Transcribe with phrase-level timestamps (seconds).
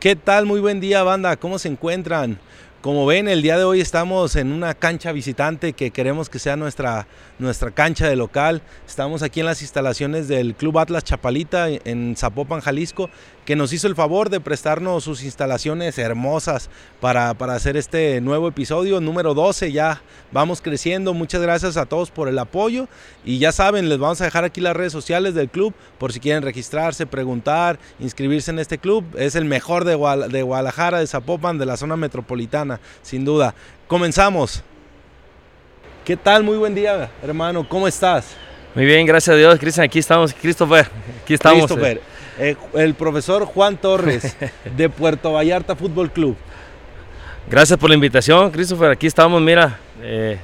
[0.00, 0.46] ¿Qué tal?
[0.46, 1.36] Muy buen día, banda.
[1.36, 2.38] ¿Cómo se encuentran?
[2.80, 6.54] Como ven, el día de hoy estamos en una cancha visitante que queremos que sea
[6.54, 7.08] nuestra,
[7.40, 8.62] nuestra cancha de local.
[8.86, 13.10] Estamos aquí en las instalaciones del Club Atlas Chapalita en Zapopan, Jalisco,
[13.44, 18.46] que nos hizo el favor de prestarnos sus instalaciones hermosas para, para hacer este nuevo
[18.46, 19.72] episodio número 12.
[19.72, 20.00] Ya
[20.30, 21.14] vamos creciendo.
[21.14, 22.86] Muchas gracias a todos por el apoyo.
[23.24, 26.20] Y ya saben, les vamos a dejar aquí las redes sociales del club por si
[26.20, 29.04] quieren registrarse, preguntar, inscribirse en este club.
[29.16, 29.96] Es el mejor de,
[30.28, 32.67] de Guadalajara, de Zapopan, de la zona metropolitana
[33.02, 33.54] sin duda.
[33.86, 34.62] Comenzamos.
[36.04, 36.42] ¿Qué tal?
[36.42, 37.68] Muy buen día, hermano.
[37.68, 38.36] ¿Cómo estás?
[38.74, 39.84] Muy bien, gracias a Dios, Cristian.
[39.84, 40.88] Aquí estamos, Christopher.
[41.22, 41.66] Aquí estamos.
[41.66, 42.00] Christopher,
[42.38, 44.36] eh, el profesor Juan Torres
[44.76, 46.36] de Puerto Vallarta Fútbol Club.
[47.50, 48.90] Gracias por la invitación, Christopher.
[48.90, 50.38] Aquí estamos, mira, eh,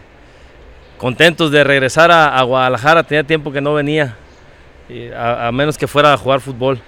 [0.98, 3.02] contentos de regresar a, a Guadalajara.
[3.02, 4.16] Tenía tiempo que no venía
[5.16, 6.80] a, menos que fuera a jugar fútbol.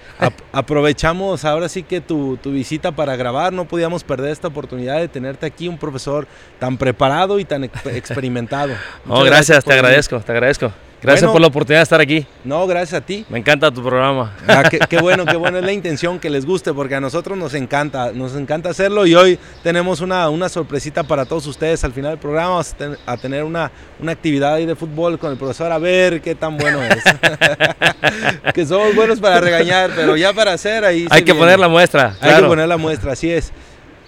[0.51, 5.07] aprovechamos ahora sí que tu, tu, visita para grabar, no podíamos perder esta oportunidad de
[5.07, 6.27] tenerte aquí, un profesor
[6.59, 8.73] tan preparado y tan experimentado.
[9.07, 10.71] oh, gracias, te agradezco, te agradezco.
[11.01, 12.25] Gracias por la oportunidad de estar aquí.
[12.43, 13.25] No, gracias a ti.
[13.29, 14.35] Me encanta tu programa.
[14.47, 17.53] Ah, qué, bueno, qué bueno es la intención que les guste, porque a nosotros nos
[17.53, 21.83] encanta, nos encanta hacerlo y hoy tenemos una, una sorpresita para todos ustedes.
[21.83, 22.75] Al final del programa vamos
[23.05, 26.57] a tener una, una actividad ahí de fútbol con el profesor a ver qué tan
[26.57, 27.03] bueno es.
[28.53, 31.07] que somos buenos para regañar, pero ya para hacer ahí.
[31.11, 32.15] Hay que poner la muestra.
[32.21, 33.51] Hay que poner la muestra, así es.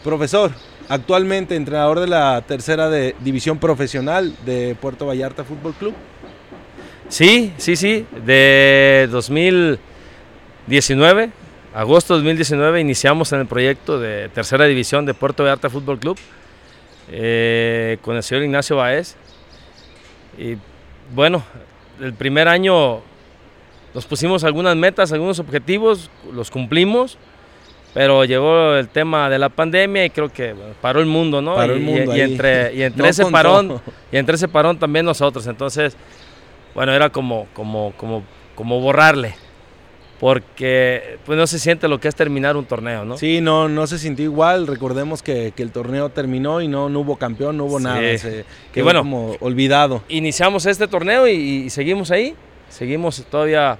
[0.03, 0.51] Profesor,
[0.87, 5.93] actualmente entrenador de la tercera de división profesional de Puerto Vallarta Fútbol Club.
[7.09, 8.05] Sí, sí, sí.
[8.25, 11.31] De 2019,
[11.73, 16.17] agosto de 2019, iniciamos en el proyecto de tercera división de Puerto Vallarta Fútbol Club
[17.11, 19.16] eh, con el señor Ignacio Baez.
[20.38, 20.57] Y
[21.13, 21.43] bueno,
[21.99, 23.01] el primer año
[23.94, 27.17] nos pusimos algunas metas, algunos objetivos, los cumplimos,
[27.95, 31.55] pero llegó el tema de la pandemia y creo que paró el mundo, ¿no?
[31.55, 35.47] Paró el mundo y, entre, y entre ese parón, y entre ese parón también nosotros.
[35.47, 35.97] Entonces,
[36.79, 38.23] bueno, era como, como, como,
[38.56, 39.35] como borrarle.
[40.17, 43.17] Porque pues no se siente lo que es terminar un torneo, ¿no?
[43.17, 44.66] Sí, no, no se sintió igual.
[44.66, 48.00] Recordemos que, el torneo terminó y no, no hubo campeón, no hubo nada.
[48.17, 50.03] Se quedó bueno, como olvidado.
[50.07, 52.34] Iniciamos este torneo y, seguimos ahí.
[52.69, 53.78] Seguimos todavía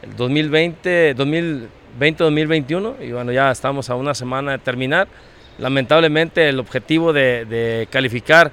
[0.00, 5.06] el 2020, 2020-2021 y bueno, ya estamos a una semana de terminar.
[5.58, 8.52] Lamentablemente el objetivo de, calificar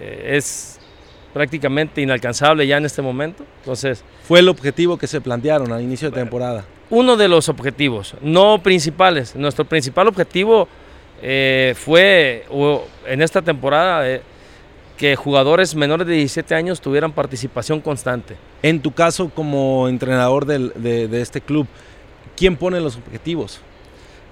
[0.00, 0.79] eh, es
[1.32, 3.44] prácticamente inalcanzable ya en este momento.
[3.60, 6.64] Entonces, fue el objetivo que se plantearon al inicio de temporada.
[6.90, 9.36] Uno de los objetivos, no principales.
[9.36, 10.68] Nuestro principal objetivo
[11.22, 12.44] eh, fue
[13.06, 14.22] en esta temporada eh,
[14.96, 18.36] que jugadores menores de 17 años tuvieran participación constante.
[18.62, 21.66] En tu caso, como entrenador de, este club,
[22.36, 23.60] ¿quién pone los objetivos?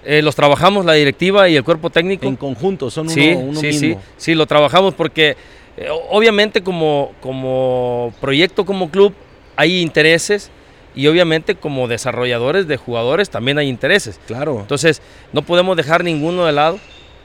[0.04, 2.26] Eh, los trabajamos la directiva y el cuerpo técnico.
[2.26, 3.94] En conjunto, son uno, sí, uno sí, mismo.
[3.94, 5.36] Sí, sí, lo trabajamos porque
[5.78, 9.14] eh, obviamente como, como proyecto, como club,
[9.56, 10.50] hay intereses
[10.94, 14.18] y obviamente como desarrolladores de jugadores también hay intereses.
[14.26, 14.58] Claro.
[14.60, 15.00] Entonces,
[15.32, 16.80] no podemos dejar ninguno de lado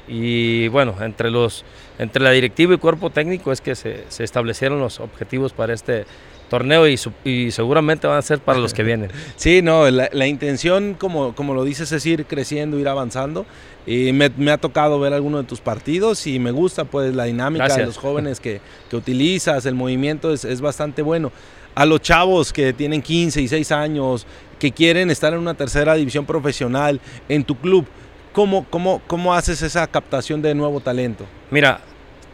[0.08, 1.66] y bueno, entre los
[1.98, 6.06] entre la directiva y cuerpo técnico es que se, se establecieron los objetivos para este
[6.54, 9.10] torneo y, y, seguramente van a ser para los que vienen.
[9.38, 13.48] Sí, no, la, intención, como, como lo dices, es ir creciendo, ir avanzando.
[13.88, 17.76] Y me, ha tocado ver algunos de tus partidos y me gusta pues la dinámica
[17.76, 21.32] de los jóvenes que, que, utilizas, el movimiento es, es, bastante bueno.
[21.74, 24.28] A los chavos que tienen 15 y 6 años,
[24.60, 27.88] que quieren estar en una tercera división profesional en tu club,
[28.32, 31.26] ¿cómo, cómo, cómo haces esa captación de nuevo talento?
[31.50, 31.82] Mira,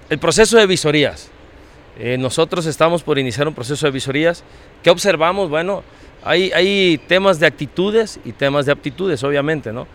[0.10, 1.32] el proceso de visorías
[1.98, 4.44] eh, nosotros estamos por iniciar un proceso de visorías.
[4.84, 5.50] ¿Qué observamos?
[5.50, 5.84] Bueno,
[6.24, 9.88] hay, hay temas de actitudes y temas de aptitudes, obviamente, ¿no?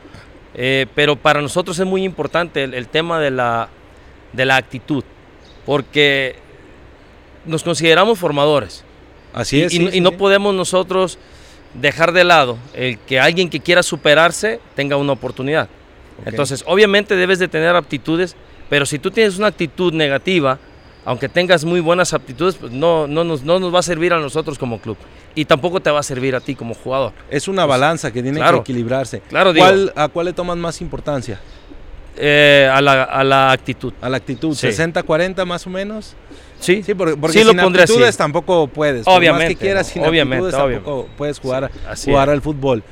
[0.55, 3.69] Eh, pero para nosotros es muy importante el, tema de la,
[4.33, 5.03] de la actitud,
[5.67, 6.37] porque
[7.45, 8.85] nos consideramos formadores.
[9.33, 9.75] Así es.
[9.75, 11.19] Y, no podemos nosotros
[11.75, 15.69] dejar de lado el que alguien que quiera superarse tenga una oportunidad.
[16.25, 18.37] Entonces, obviamente debes de tener aptitudes,
[18.71, 20.61] pero si tú tienes una actitud negativa,
[21.05, 24.19] aunque tengas muy buenas aptitudes, pues no, no, nos, no nos va a servir a
[24.19, 24.97] nosotros como club.
[25.35, 27.13] Y tampoco te va a servir a ti como jugador.
[27.31, 29.21] Es una balanza que tiene que equilibrarse.
[29.21, 29.53] Claro,
[29.97, 31.41] ¿A cuál le toman más importancia?
[32.17, 33.93] Eh, a, la, a, la, actitud.
[34.01, 36.15] A la actitud, 60-40 más o menos.
[36.61, 39.07] Sí, sí porque, porque sin actitudes tampoco puedes.
[39.07, 39.47] Obviamente.
[39.47, 41.71] más que quieras, sin obviamente, actitudes tampoco puedes jugar,
[42.05, 42.85] jugar al fútbol.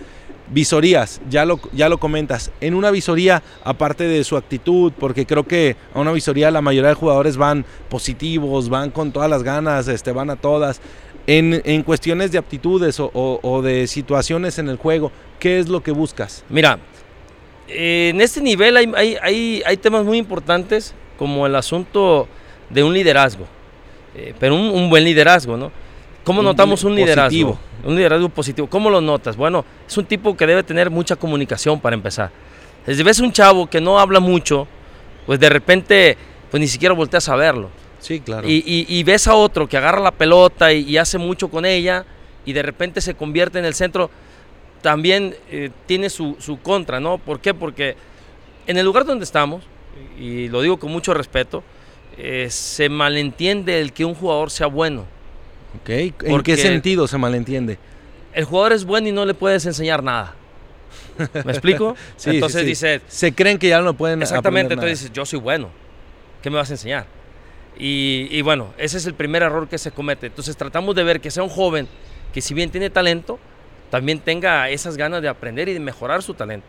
[0.52, 2.50] Visorías, ya lo, ya lo comentas.
[2.60, 6.90] En una visoría, aparte de su actitud, porque creo que a una visoría la mayoría
[6.90, 10.82] de jugadores van positivos, van con todas las ganas, este, van a todas.
[11.26, 15.92] En, en cuestiones de aptitudes o, de situaciones en el juego, ¿qué es lo que
[15.92, 16.44] buscas?
[16.50, 16.78] Mira,
[17.68, 22.28] en este nivel hay, hay, hay, temas muy importantes como el asunto
[22.68, 23.46] de un liderazgo,
[24.14, 25.70] eh, pero un, buen liderazgo, ¿no?
[26.24, 27.58] ¿Cómo notamos un liderazgo?
[27.84, 28.68] Un liderazgo positivo.
[28.68, 29.36] ¿Cómo lo notas?
[29.36, 32.30] Bueno, es un tipo que debe tener mucha comunicación para empezar.
[32.86, 34.66] Desde ves un chavo que no habla mucho,
[35.26, 36.16] pues de repente,
[36.50, 37.70] pues ni siquiera volteas a verlo.
[38.00, 38.48] Sí, claro.
[38.48, 42.04] Y, ves a otro que agarra la pelota y, hace mucho con ella
[42.44, 44.10] y de repente se convierte en el centro,
[44.80, 47.18] también eh, tiene su, contra, ¿no?
[47.18, 47.54] ¿Por qué?
[47.54, 47.96] Porque
[48.66, 49.62] en el lugar donde estamos,
[50.18, 51.62] y lo digo con mucho respeto,
[52.18, 55.06] eh, se malentiende el que un jugador sea bueno.
[55.80, 56.14] Okay.
[56.24, 57.78] ¿En qué sentido se malentiende?
[58.32, 60.34] El jugador es bueno y no le puedes enseñar nada.
[61.44, 61.96] ¿Me explico?
[62.16, 63.00] sí, entonces dice...
[63.08, 65.70] Se creen que ya no pueden Exactamente, entonces dices, yo soy bueno.
[66.42, 67.06] ¿Qué me vas a enseñar?
[67.78, 70.26] Y, bueno, ese es el primer error que se comete.
[70.26, 71.88] Entonces tratamos de ver que sea un joven
[72.32, 73.38] que si bien tiene talento,
[73.90, 76.68] también tenga esas ganas de aprender y de mejorar su talento.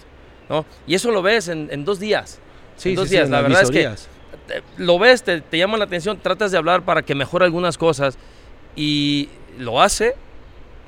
[0.49, 0.65] ¿no?
[0.87, 2.39] Y eso lo ves en, dos días.
[2.77, 3.29] Sí, dos días.
[3.29, 3.89] la verdad es que
[4.77, 8.17] lo ves, te, llama la atención, tratas de hablar para que mejore algunas cosas
[8.75, 10.15] y lo hace,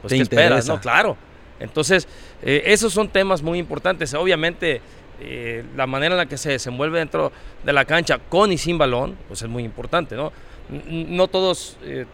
[0.02, 0.68] pues te esperas?
[0.68, 1.18] No, claro.
[1.60, 2.08] Entonces,
[2.42, 4.14] eh, esos son temas muy importantes.
[4.14, 4.82] Obviamente,
[5.22, 7.32] eh, la manera en la que se desenvuelve dentro
[7.64, 10.32] de la cancha con y sin balón, pues es muy importante, ¿no?
[10.70, 12.06] No todos, eh,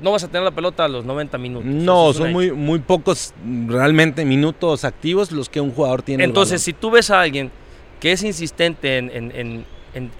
[0.00, 1.66] no vas a tener la pelota a los 90 minutos.
[1.66, 3.32] No, son muy, muy pocos
[3.66, 6.24] realmente minutos activos los que un jugador tiene.
[6.24, 7.50] Entonces, si tú ves a alguien
[7.98, 9.64] que es insistente en,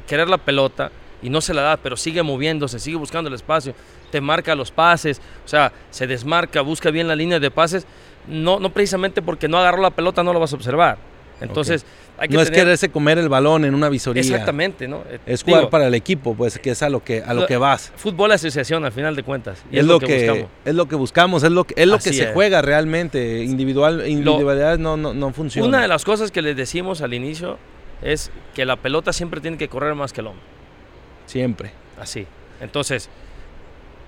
[0.07, 0.91] querer la pelota
[1.23, 3.75] y no se la da, pero sigue moviéndose, sigue buscando el espacio,
[4.11, 7.87] te marca los pases, o sea, se desmarca, busca bien la línea de pases,
[8.29, 10.99] no, no precisamente porque no agarró la pelota no lo vas a observar.
[11.41, 11.87] Entonces,
[12.29, 14.21] no es quererse comer el balón en una visoría.
[14.21, 15.03] Exactamente, ¿no?
[15.09, 17.57] Eh, es jugar para el equipo, pues que es a lo que a lo, que
[17.57, 17.93] vas.
[17.97, 19.63] Fútbol asociación al final de cuentas.
[19.73, 20.51] Y es, lo, que, buscamos.
[20.65, 23.43] es lo que buscamos, es lo que es lo que se juega realmente.
[23.43, 25.67] Individual, individualidades no, no, no funciona.
[25.67, 27.59] Una de las cosas que les decimos al inicio
[28.03, 30.45] es que la pelota siempre tiene que correr más que el hombre.
[31.27, 31.71] Siempre.
[31.99, 32.27] Así.
[32.61, 33.09] Entonces,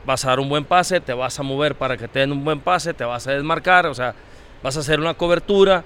[0.05, 2.45] vas a dar un buen pase, te vas a mover para que te den un
[2.45, 4.15] buen pase, te vas a desmarcar, o sea,
[4.63, 5.85] vas a hacer una cobertura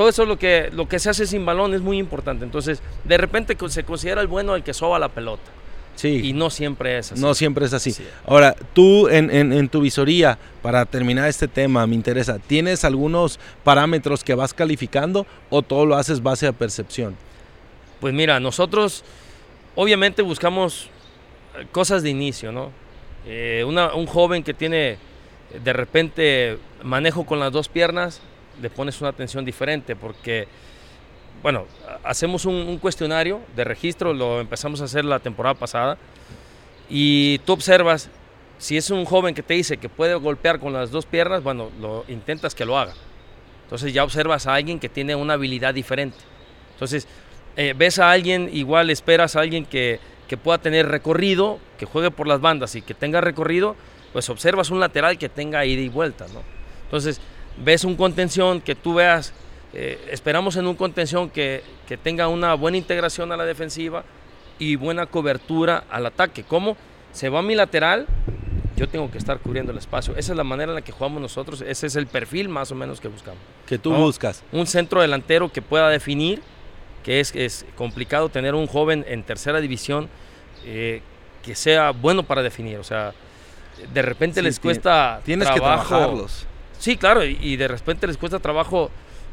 [0.00, 2.44] todo eso lo que, lo que se hace sin balón es muy importante.
[2.44, 5.42] Entonces, de repente se considera el bueno el que soba la pelota.
[5.94, 6.20] Sí.
[6.24, 7.20] Y no siempre es así.
[7.20, 7.94] No siempre es así.
[8.26, 14.34] Ahora, tú en, tu visoría, para terminar este tema, me interesa, ¿tienes algunos parámetros que
[14.34, 17.14] vas calificando o todo lo haces base a percepción?
[18.00, 19.04] Pues mira, nosotros
[19.74, 20.88] obviamente buscamos
[21.58, 22.70] eh, cosas de inicio, ¿no?
[23.26, 24.98] Eh, un joven que tiene
[25.62, 28.20] de repente manejo con las dos piernas,
[28.60, 30.46] le pones una atención diferente porque,
[31.42, 31.66] bueno,
[32.04, 35.98] hacemos un, cuestionario de registro, lo empezamos a hacer la temporada pasada
[36.88, 38.10] y tú observas
[38.58, 41.70] si es un joven que te dice que puede golpear con las dos piernas, bueno,
[41.80, 42.92] lo intentas que lo haga.
[43.64, 46.18] Entonces ya observas a alguien que tiene una habilidad diferente.
[46.74, 47.06] Entonces,
[47.56, 49.98] eh, ves a alguien, igual esperas a alguien que,
[50.30, 53.74] que, pueda tener recorrido, que juegue por las bandas y que tenga recorrido,
[54.12, 56.42] pues observas un lateral que tenga ida y vuelta, ¿no?
[56.84, 57.20] Entonces,
[57.58, 59.32] ves un contención que tú veas,
[59.74, 61.64] eh, esperamos en un contención que,
[62.04, 64.04] tenga una buena integración a la defensiva
[64.60, 66.44] y buena cobertura al ataque.
[66.44, 66.76] ¿Cómo?
[67.10, 68.06] Se va a mi lateral,
[68.76, 70.14] yo tengo que estar cubriendo el espacio.
[70.16, 72.76] Esa es la manera en la que jugamos nosotros, ese es el perfil más o
[72.76, 73.40] menos que buscamos.
[73.66, 74.44] Que tú buscas.
[74.52, 76.40] Un centro delantero que pueda definir,
[77.02, 80.08] que es, es complicado tener un joven en tercera división
[80.64, 81.02] eh,
[81.42, 82.78] que sea bueno para definir.
[82.78, 83.12] O sea,
[83.92, 86.46] de repente les cuesta tienes que trabajarlos.
[86.78, 88.90] Sí, claro, y, de repente les cuesta trabajo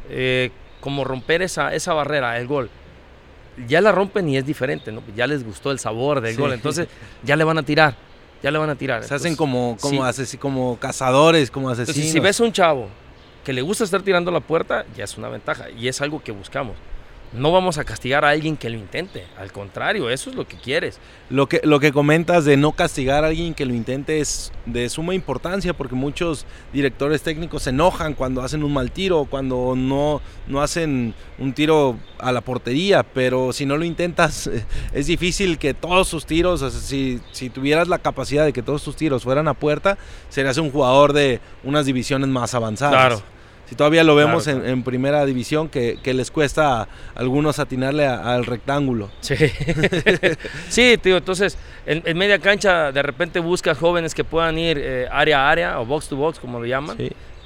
[0.10, 2.70] eh, como romper esa, esa barrera, el gol.
[3.68, 5.02] Ya la rompen y es diferente, ¿no?
[5.16, 6.88] Ya les gustó el sabor del gol, entonces
[7.24, 7.96] ya le van a tirar,
[8.44, 9.04] ya le van a tirar.
[9.04, 10.04] Se hacen como, como,
[10.40, 12.12] como cazadores, como asesinos.
[12.12, 12.90] si ves a un chavo
[13.44, 16.34] que le gusta estar tirando la puerta, ya es una ventaja y es algo que
[16.34, 16.76] buscamos
[17.34, 19.26] no vamos a castigar a alguien que lo intente.
[19.38, 21.00] Al contrario, eso es lo que quieres.
[21.30, 24.88] Lo que, lo que comentas de no castigar a alguien que lo intente es de
[24.90, 30.22] suma importancia porque muchos directores técnicos se enojan cuando hacen un mal tiro, cuando no,
[30.48, 34.50] no hacen un tiro a la portería, pero si no lo intentas
[34.94, 38.96] es difícil que todos sus tiros, si, si tuvieras la capacidad de que todos tus
[38.96, 39.98] tiros fueran a puerta,
[40.30, 42.94] serías un jugador de unas divisiones más avanzadas.
[42.94, 43.37] Claro.
[43.68, 49.10] Si todavía lo vemos En, primera división, que, les cuesta a algunos atinarle al rectángulo.
[49.20, 49.36] Sí,
[50.70, 51.18] sí tío.
[51.18, 55.80] Entonces, en, media cancha de repente buscas jóvenes que puedan ir eh, área a área
[55.82, 56.98] o box to box, como lo llaman.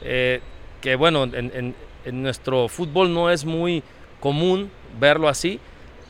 [0.03, 0.41] Eh,
[0.79, 1.75] que bueno, en,
[2.11, 3.83] nuestro fútbol no es muy
[4.19, 5.59] común verlo así,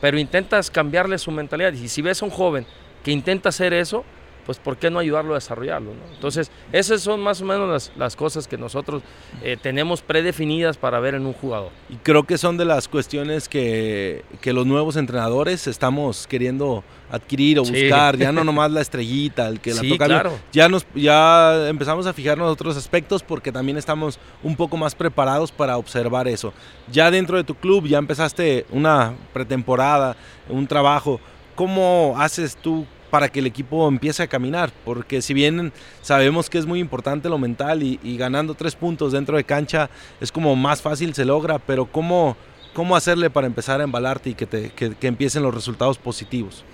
[0.00, 1.72] pero intentas cambiarle su mentalidad.
[1.72, 2.66] Y si ves a un joven
[3.02, 4.04] que intenta hacer eso,
[4.44, 5.92] pues ¿por qué no ayudarlo a desarrollarlo?
[6.14, 9.02] Entonces, esas son más o menos las, cosas que nosotros
[9.42, 11.70] eh, tenemos predefinidas para ver en un jugador.
[11.88, 17.62] Y creo que son de las cuestiones que, los nuevos entrenadores estamos queriendo adquirir o
[17.62, 20.38] buscar, ya no nomás la estrellita, el que la toca claro.
[20.52, 24.94] ya nos ya empezamos a fijarnos en otros aspectos porque también estamos un poco más
[24.94, 26.52] preparados para observar eso.
[26.90, 30.16] Ya dentro de tu club ya empezaste una pretemporada,
[30.48, 31.20] un trabajo,
[31.54, 36.56] ¿cómo haces tú para que el equipo empiece a caminar, porque si bien sabemos que
[36.56, 40.80] es muy importante lo mental y, ganando tres puntos dentro de cancha es como más
[40.80, 42.38] fácil se logra, pero ¿cómo,
[42.72, 46.64] cómo hacerle para empezar a embalarte y que, que, empiecen los resultados positivos?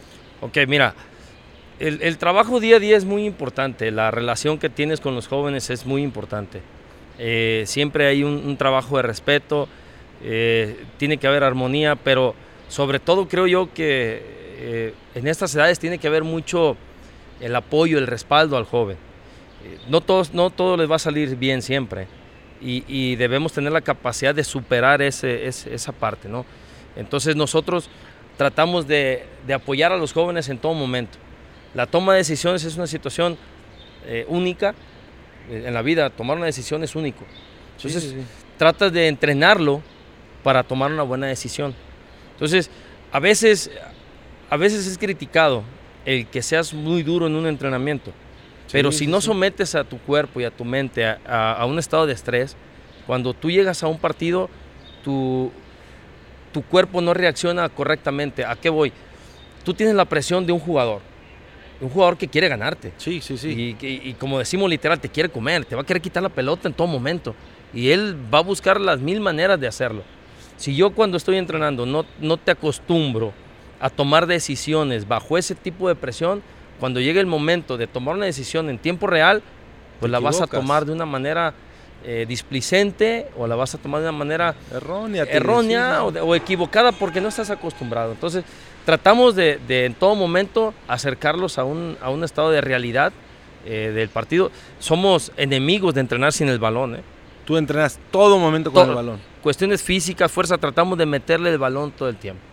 [0.41, 0.95] Ok, mira,
[1.81, 5.71] el, trabajo día a día es muy importante, la relación que tienes con los jóvenes
[5.71, 6.63] es muy importante.
[7.19, 9.69] Eh, siempre hay un, trabajo de respeto,
[10.23, 12.37] eh, tiene que haber armonía, pero
[12.69, 16.77] sobre todo creo yo que eh, en estas edades tiene que haber mucho
[17.41, 18.97] el apoyo, el respaldo al joven.
[19.65, 22.09] Eh, no, todos, no todo les va a salir bien siempre
[22.61, 26.29] y, debemos tener la capacidad de superar ese, esa parte.
[26.29, 26.45] ¿no?
[26.97, 27.89] Entonces nosotros
[28.37, 31.19] tratamos de, apoyar a los jóvenes en todo momento.
[31.75, 33.39] La toma de decisiones es una situación
[34.07, 34.75] eh, única
[35.49, 37.25] en la vida, tomar una decisión es único.
[37.77, 38.15] Entonces
[38.57, 39.83] tratas de entrenarlo
[40.43, 41.75] para tomar una buena decisión.
[42.33, 42.71] Entonces,
[43.13, 43.71] a veces
[44.51, 45.63] a veces es criticado
[46.05, 48.13] el que seas muy duro en un entrenamiento,
[48.73, 52.13] pero si no sometes a tu cuerpo y a tu mente a, un estado de
[52.13, 52.57] estrés,
[53.07, 54.51] cuando tú llegas a un partido,
[55.03, 55.51] tu,
[56.53, 58.45] tu cuerpo no reacciona correctamente.
[58.45, 58.93] ¿A qué voy?
[59.65, 61.01] Tú tienes la presión de un jugador,
[61.81, 62.93] un jugador que quiere ganarte.
[62.99, 63.77] Sí, sí, sí.
[63.81, 66.69] Y, y, como decimos literal, te quiere comer, te va a querer quitar la pelota
[66.69, 67.35] en todo momento.
[67.73, 70.03] Y él va a buscar las mil maneras de hacerlo.
[70.57, 73.33] Si yo cuando estoy entrenando no, no te acostumbro
[73.81, 76.43] a tomar decisiones bajo ese tipo de presión,
[76.81, 79.43] cuando llegue el momento de tomar una decisión en tiempo real,
[80.01, 81.55] pues la vas a tomar de una manera
[82.05, 87.21] eh, displicente o la vas a tomar de una manera errónea, errónea o, equivocada porque
[87.21, 88.13] no estás acostumbrado.
[88.13, 88.45] Entonces,
[88.85, 93.13] tratamos de, en todo momento acercarlos a un, a un estado de realidad
[93.67, 94.53] eh, del partido.
[94.79, 96.97] Somos enemigos de entrenar sin el balón.
[96.97, 97.03] ¿eh?
[97.45, 99.21] Tú entrenas todo momento con el balón.
[99.43, 102.48] Cuestiones físicas, fuerza, tratamos de meterle el balón todo el tiempo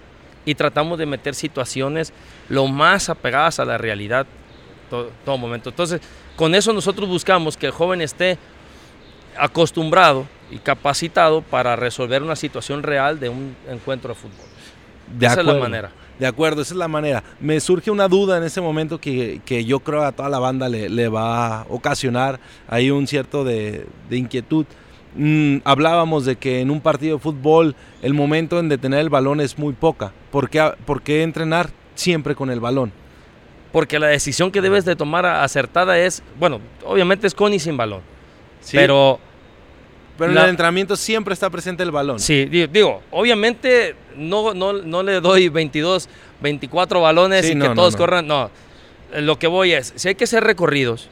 [0.45, 2.13] y tratamos de meter situaciones
[2.49, 4.25] lo más apegadas a la realidad
[4.89, 5.69] todo, todo momento.
[5.69, 6.01] Entonces,
[6.35, 8.37] con eso nosotros buscamos que el joven esté
[9.37, 14.45] acostumbrado y capacitado para resolver una situación real de un encuentro de fútbol.
[15.17, 15.91] De esa es la manera.
[16.17, 17.23] De acuerdo, esa es la manera.
[17.41, 20.69] Me surge una duda en ese momento que, que yo creo a toda la banda
[20.69, 24.65] le, le, va a ocasionar ahí un cierto de, de inquietud.
[25.15, 29.41] Mm, hablábamos de que en un partido de fútbol el momento en detener el balón
[29.41, 30.13] es muy poca.
[30.85, 32.91] ¿Por qué, entrenar siempre con el balón?
[33.71, 37.77] Porque la decisión que debes de tomar acertada es, bueno, obviamente es con y sin
[37.77, 38.01] balón.
[38.69, 39.17] Pero...
[40.17, 42.19] Pero en el entrenamiento siempre está presente el balón.
[42.19, 46.09] Sí, digo, obviamente no, no, le doy 22,
[46.41, 48.27] 24 balones y que todos corran.
[48.27, 48.49] No,
[49.13, 51.09] lo que voy es, si hay que hacer recorridos,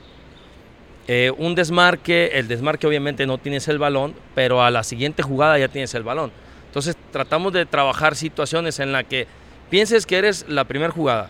[1.08, 5.58] eh, un desmarque, el desmarque obviamente no tienes el balón, pero a la siguiente jugada
[5.60, 6.32] ya tienes el balón.
[6.74, 9.27] Entonces tratamos de trabajar situaciones en la que
[9.70, 11.30] pienses que eres la primera jugada,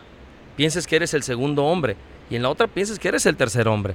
[0.56, 1.98] pienses que eres el segundo hombre
[2.30, 3.94] y en la otra pienses que eres el tercer hombre.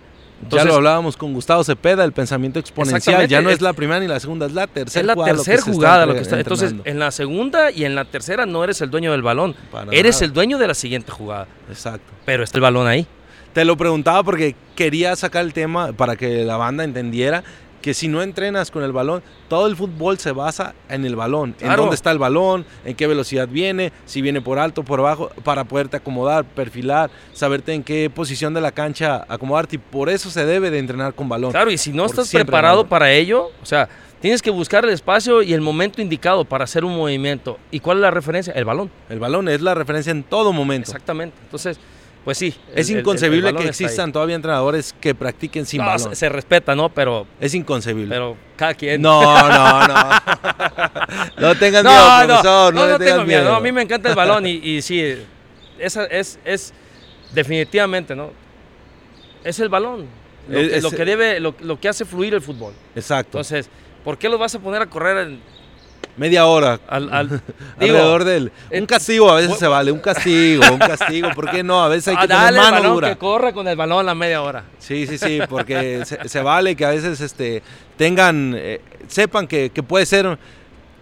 [0.51, 3.27] ya lo hablábamos con Gustavo Cepeda, el pensamiento exponencial.
[3.29, 5.31] Ya no es la primera ni la segunda, es la tercera jugada.
[5.33, 6.39] Es la tercera jugada lo que está.
[6.39, 9.57] Entonces, en la segunda y en la tercera no eres el dueño del balón.
[9.91, 11.49] eres el dueño de la siguiente jugada.
[11.71, 12.13] Exacto.
[12.27, 13.07] Pero está el balón ahí.
[13.55, 17.43] Te lo preguntaba porque quería sacar el tema para que la banda entendiera
[17.81, 21.55] que si no entrenas con el balón, todo el fútbol se basa en el balón,
[21.61, 25.31] en dónde está el balón, en qué velocidad viene, si viene por alto, por abajo,
[25.45, 30.31] para poderte acomodar, perfilar, saberte en qué posición de la cancha acomodarte y por eso
[30.31, 31.53] se debe de entrenar con balón.
[31.53, 33.89] Claro, y si no estás preparado para ello, o sea,
[34.21, 37.59] tienes que buscar el espacio y el momento indicado para hacer un movimiento.
[37.71, 38.53] ¿Y cuál es la referencia?
[38.55, 38.91] El balón.
[39.09, 40.91] El balón es la referencia en todo momento.
[40.91, 41.37] Exactamente.
[41.45, 41.79] Entonces,
[42.25, 42.55] pues sí.
[42.75, 46.15] Es inconcebible que existan todavía entrenadores que practiquen sin balón.
[46.15, 46.89] Se, respeta, ¿no?
[46.91, 47.27] Pero.
[47.41, 48.15] Es inconcebible.
[48.15, 49.01] Pero cada quien.
[49.01, 50.11] No, no, no.
[51.39, 52.75] no tengas miedo, profesor.
[52.75, 53.55] No, no, tengo miedo.
[53.55, 55.03] a mí me encanta el balón y, y sí,
[55.79, 56.73] esa es, es
[57.33, 58.33] definitivamente, ¿no?
[59.45, 60.07] Es el balón.
[60.49, 62.73] Lo, que, debe, lo, lo, que hace fluir el fútbol.
[62.95, 63.39] Exacto.
[63.39, 63.69] Entonces,
[64.03, 65.41] ¿por qué lo vas a poner a correr en
[66.19, 67.11] media hora al,
[67.79, 68.53] alrededor de él.
[68.71, 71.83] Un castigo a veces se vale, un castigo, un castigo, ¿por qué no?
[71.83, 73.09] A veces hay que tener mano dura.
[73.11, 74.65] que corra con el balón la media hora.
[74.79, 77.63] Sí, sí, sí, porque se, vale que a veces este
[77.97, 80.39] tengan, eh, sepan que, puede ser,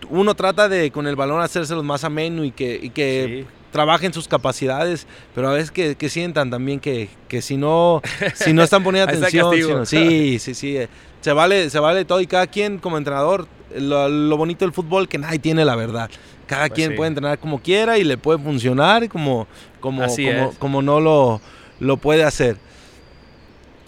[0.09, 4.29] uno trata de con el balón hacérselos más ameno y que, y que trabajen sus
[4.29, 7.09] capacidades, pero a veces que, sientan también que,
[7.41, 8.00] si no
[8.35, 10.88] si no están poniendo atención, sí, sí, sí, eh,
[11.26, 15.18] se vale, se vale todo y cada quien como entrenador, lo, bonito del fútbol que
[15.18, 16.09] nadie tiene la verdad.
[16.47, 19.49] Cada pues quien puede entrenar como quiera y le puede funcionar como,
[19.80, 20.06] como,
[20.61, 21.40] como, no lo,
[21.80, 22.59] lo puede hacer.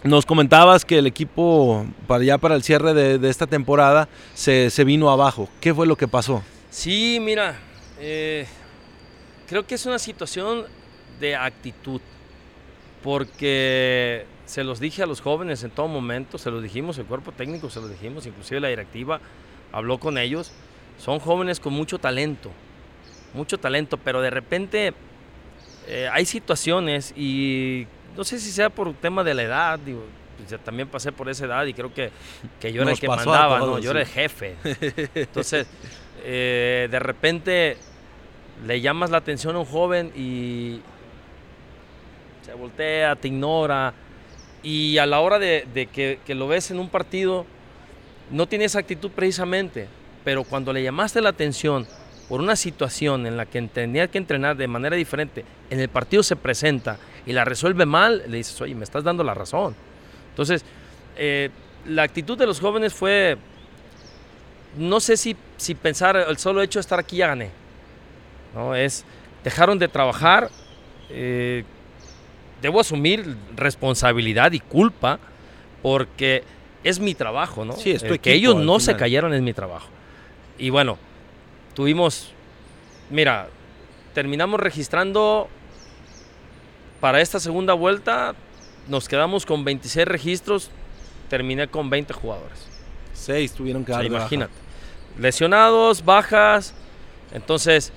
[0.02, 5.09] Nos comentabas que el equipo, para ya para el cierre de, esta temporada, se, vino
[5.09, 5.49] abajo.
[5.61, 6.42] ¿Qué fue lo que pasó?
[6.71, 7.54] Sí, mira,
[8.00, 8.49] eh,
[9.49, 10.64] creo que es una situación
[11.21, 12.00] de actitud,
[13.04, 17.33] porque se los dije a los jóvenes en todo momento, se los dijimos, el cuerpo
[17.33, 19.21] técnico se los dijimos, inclusive la directiva
[19.73, 20.52] habló con ellos.
[20.97, 22.50] Son jóvenes con mucho talento,
[23.35, 24.95] mucho talento, pero de repente
[25.87, 27.87] eh, hay situaciones y
[28.17, 30.02] no sé si sea por tema de la edad, digo,
[30.38, 32.11] pues también pasé por esa edad y creo que,
[32.59, 33.78] que yo era el que mandaba, ¿no?
[33.78, 34.57] yo era el jefe.
[35.14, 35.67] Entonces,
[36.25, 37.76] eh, de repente
[38.67, 40.81] le llamas la atención a un joven y
[42.47, 43.93] se voltea, te ignora,
[44.62, 47.47] y a la hora de, que, lo ves en un partido,
[48.31, 49.88] no tiene esa actitud precisamente,
[50.25, 51.87] pero cuando le llamaste la atención
[52.29, 56.23] por una situación en la que tenía que entrenar de manera diferente, en el partido
[56.23, 59.75] se presenta y la resuelve mal, le dices, oye, me estás dando la razón.
[60.31, 60.65] Entonces,
[61.17, 61.50] eh,
[61.87, 63.38] la actitud de los jóvenes fue,
[64.77, 67.50] no sé si, si pensar, el solo hecho de estar aquí ya gané.
[68.55, 68.75] ¿no?
[68.75, 69.05] Es,
[69.45, 70.50] dejaron de trabajar,
[71.11, 71.65] eh,
[72.62, 75.19] debo asumir responsabilidad y culpa
[75.83, 76.45] porque
[76.85, 77.75] es mi trabajo, ¿no?
[77.75, 79.88] Sí, que ellos no se cayeron es mi trabajo.
[80.59, 80.99] Y bueno,
[81.75, 82.33] tuvimos,
[83.11, 83.49] mira,
[84.15, 85.49] terminamos registrando
[87.00, 88.35] para esta segunda vuelta,
[88.88, 90.71] nos quedamos con 26 registros,
[91.29, 92.67] terminé con 20 jugadores.
[93.12, 94.53] Seis tuvieron que dar Imagínate.
[95.19, 96.75] Lesionados, bajas.
[97.33, 97.93] Entonces,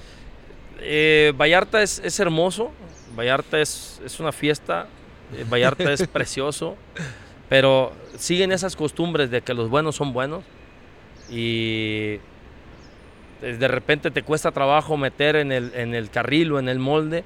[0.79, 2.71] eh, Vallarta es, hermoso,
[3.15, 4.87] Vallarta es, es una fiesta,
[5.35, 6.75] eh, Vallarta es precioso,
[7.49, 10.43] pero siguen esas costumbres de que los buenos son buenos
[11.29, 12.19] y
[13.41, 17.23] de repente te cuesta trabajo meter en el, en el carril o en el molde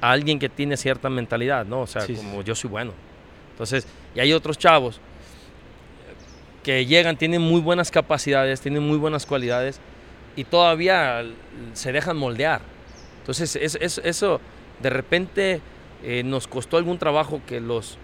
[0.00, 1.80] a alguien que tiene cierta mentalidad, ¿no?
[1.80, 2.92] O sea, como yo soy bueno.
[3.52, 5.00] Entonces, y hay otros chavos
[6.62, 9.80] que llegan, tienen muy buenas capacidades, tienen muy buenas cualidades
[10.36, 11.24] y todavía
[11.72, 12.60] se dejan moldear.
[13.20, 14.40] Entonces, es, eso
[14.82, 15.60] de repente
[16.02, 17.98] eh, nos costó algún trabajo que los,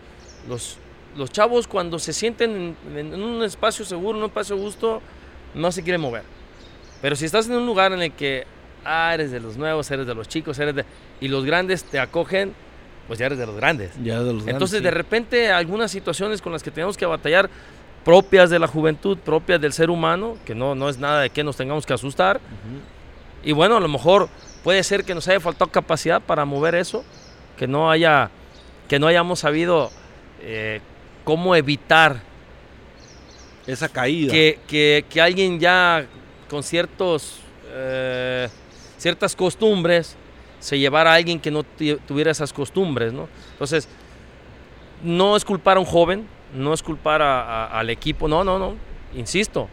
[0.48, 0.78] los,
[1.16, 5.00] los chavos cuando se sienten en, en, un espacio seguro, en un espacio justo,
[5.54, 6.22] no se quieren mover.
[7.00, 8.46] Pero si estás en un lugar en el que
[8.84, 10.84] ah, eres de los nuevos, eres de los chicos, eres de...
[11.20, 12.54] y los grandes te acogen,
[13.06, 13.92] pues ya eres de los grandes.
[14.02, 17.50] Ya de los Entonces, de repente, algunas situaciones con las que tenemos que batallar,
[18.04, 21.44] propias de la juventud, propias del ser humano, que no, no es nada de que
[21.44, 22.40] nos tengamos que asustar.
[23.42, 24.28] Y bueno, a lo mejor
[24.64, 27.04] puede ser que nos haya faltado capacidad para mover eso,
[27.56, 28.30] que no haya,
[28.88, 29.90] que no hayamos sabido
[30.40, 30.80] eh,
[31.22, 32.20] cómo evitar
[33.66, 34.32] esa caída.
[34.32, 36.06] Que, que, que alguien ya
[36.48, 38.48] con ciertos, eh,
[38.96, 40.16] ciertas costumbres
[40.60, 43.28] se llevara a alguien que no tuviera esas costumbres, ¿no?
[43.52, 43.86] Entonces,
[45.02, 48.74] no es culpar a un joven, no es culpar al equipo, no, no, no,
[49.14, 49.68] insisto,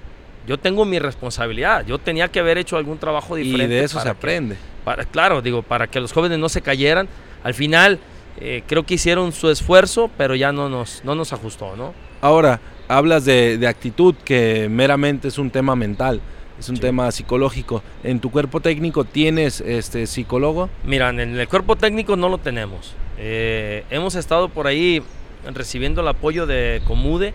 [0.48, 3.76] yo tengo mi responsabilidad, yo tenía que haber hecho algún trabajo diferente.
[3.76, 4.58] Y de eso se aprende.
[4.84, 7.08] para, claro, digo, para que los jóvenes no se cayeran,
[7.44, 8.00] al final
[8.40, 11.94] eh, creo que hicieron su esfuerzo, pero ya no nos, no nos ajustó, ¿no?
[12.22, 16.22] Ahora, hablas de, de actitud, que meramente es un tema mental
[16.62, 17.82] es un tema psicológico.
[18.04, 20.70] ¿En tu cuerpo técnico tienes este psicólogo?
[20.84, 22.94] Mira, en el cuerpo técnico no lo tenemos.
[23.18, 25.02] Eh, hemos estado por ahí
[25.54, 27.34] recibiendo el apoyo de Comude,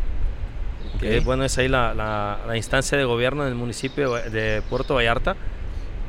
[1.01, 5.37] que bueno, es ahí la, instancia de gobierno del municipio de Puerto Vallarta.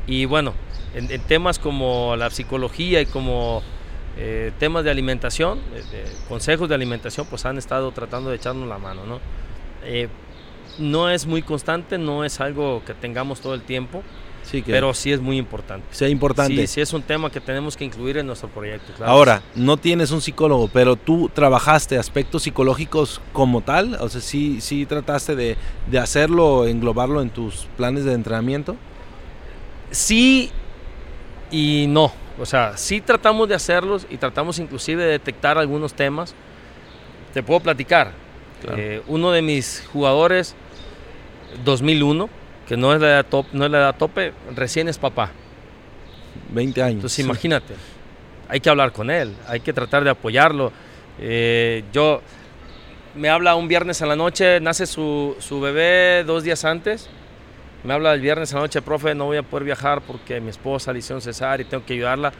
[0.06, 0.54] Y bueno,
[0.94, 3.62] en, temas como la psicología y como
[4.16, 5.60] eh, temas de alimentación,
[6.28, 9.20] consejos de alimentación, pues han estado tratando de echarnos la mano, ¿no?
[9.84, 10.08] Eh,
[10.78, 14.02] no es muy constante, no es algo que tengamos todo el tiempo.
[14.50, 15.86] Sí, pero sí es muy importante.
[15.90, 16.56] Sí, importante.
[16.56, 18.92] Sí, sí es un tema que tenemos que incluir en nuestro proyecto.
[19.04, 24.60] Ahora, no tienes un psicólogo, pero tú trabajaste aspectos psicológicos como tal, o sea, sí,
[24.62, 25.56] sí trataste de,
[25.90, 28.76] de hacerlo, englobarlo en tus planes de entrenamiento.
[29.90, 30.50] Sí
[31.50, 32.12] y no.
[32.40, 36.34] O sea, sí tratamos de hacerlos y tratamos inclusive de detectar algunos temas.
[37.34, 38.12] Te puedo platicar.
[38.76, 40.54] Eh, uno de mis jugadores
[41.64, 42.28] 2001,
[42.68, 45.30] que no es la edad, top, no es la edad tope, recién es papá.
[46.50, 46.94] 20 años.
[46.96, 47.74] Entonces imagínate,
[48.46, 50.70] hay que hablar con él, hay que tratar de apoyarlo.
[51.18, 52.20] Eh, yo,
[53.14, 57.08] me habla un viernes a la noche, nace su, su, bebé dos días antes.
[57.84, 60.50] Me habla el viernes a la noche, profe, no voy a poder viajar porque mi
[60.50, 62.34] esposa le hicieron cesar y tengo que ayudarla.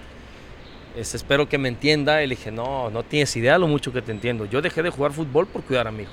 [0.95, 2.23] Este, espero que me entienda.
[2.23, 4.45] Y le dije, no, no tienes idea lo mucho que te entiendo.
[4.45, 6.13] Yo dejé de jugar fútbol por cuidar a mi hijo.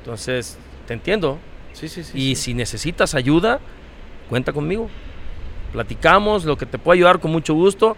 [0.00, 1.38] Entonces, te entiendo.
[1.72, 2.18] Sí, sí, sí.
[2.18, 3.60] Y si necesitas ayuda,
[4.28, 4.88] cuenta conmigo.
[5.72, 7.96] Platicamos, lo que te puedo ayudar con mucho gusto.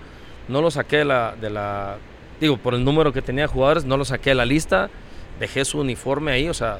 [0.48, 1.98] No lo saqué de la, de la,
[2.40, 4.90] digo, por el número que tenía de jugadores, no lo saqué de la lista.
[5.38, 6.78] Dejé su uniforme ahí, o sea,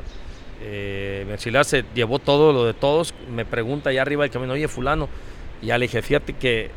[0.60, 3.14] eh, se llevó todo lo de todos.
[3.30, 5.08] Me pregunta allá arriba del camino, oye, fulano.
[5.60, 6.70] Y ya le dije, fíjate que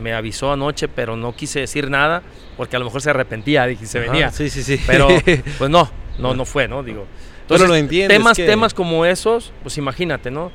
[0.00, 2.22] me avisó anoche, pero no quise decir nada,
[2.56, 4.30] porque a lo mejor se arrepentía, dije, se venía.
[4.30, 4.80] Sí, sí, sí.
[4.86, 5.08] Pero,
[5.58, 6.82] pues no, no, no fue, ¿no?
[6.82, 7.06] Digo.
[7.54, 10.52] Entonces, lo entiendes, temas, que- temas como esos, pues imagínate, ¿no?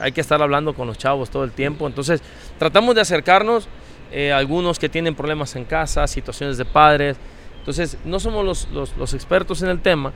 [0.00, 1.86] Hay que estar hablando con los chavos todo el tiempo.
[1.86, 2.22] Entonces,
[2.58, 3.68] tratamos de acercarnos.
[4.10, 7.18] eh, algunos que tienen problemas en casa, situaciones de padres.
[7.58, 10.14] Entonces, no somos los, los- los expertos en el tema,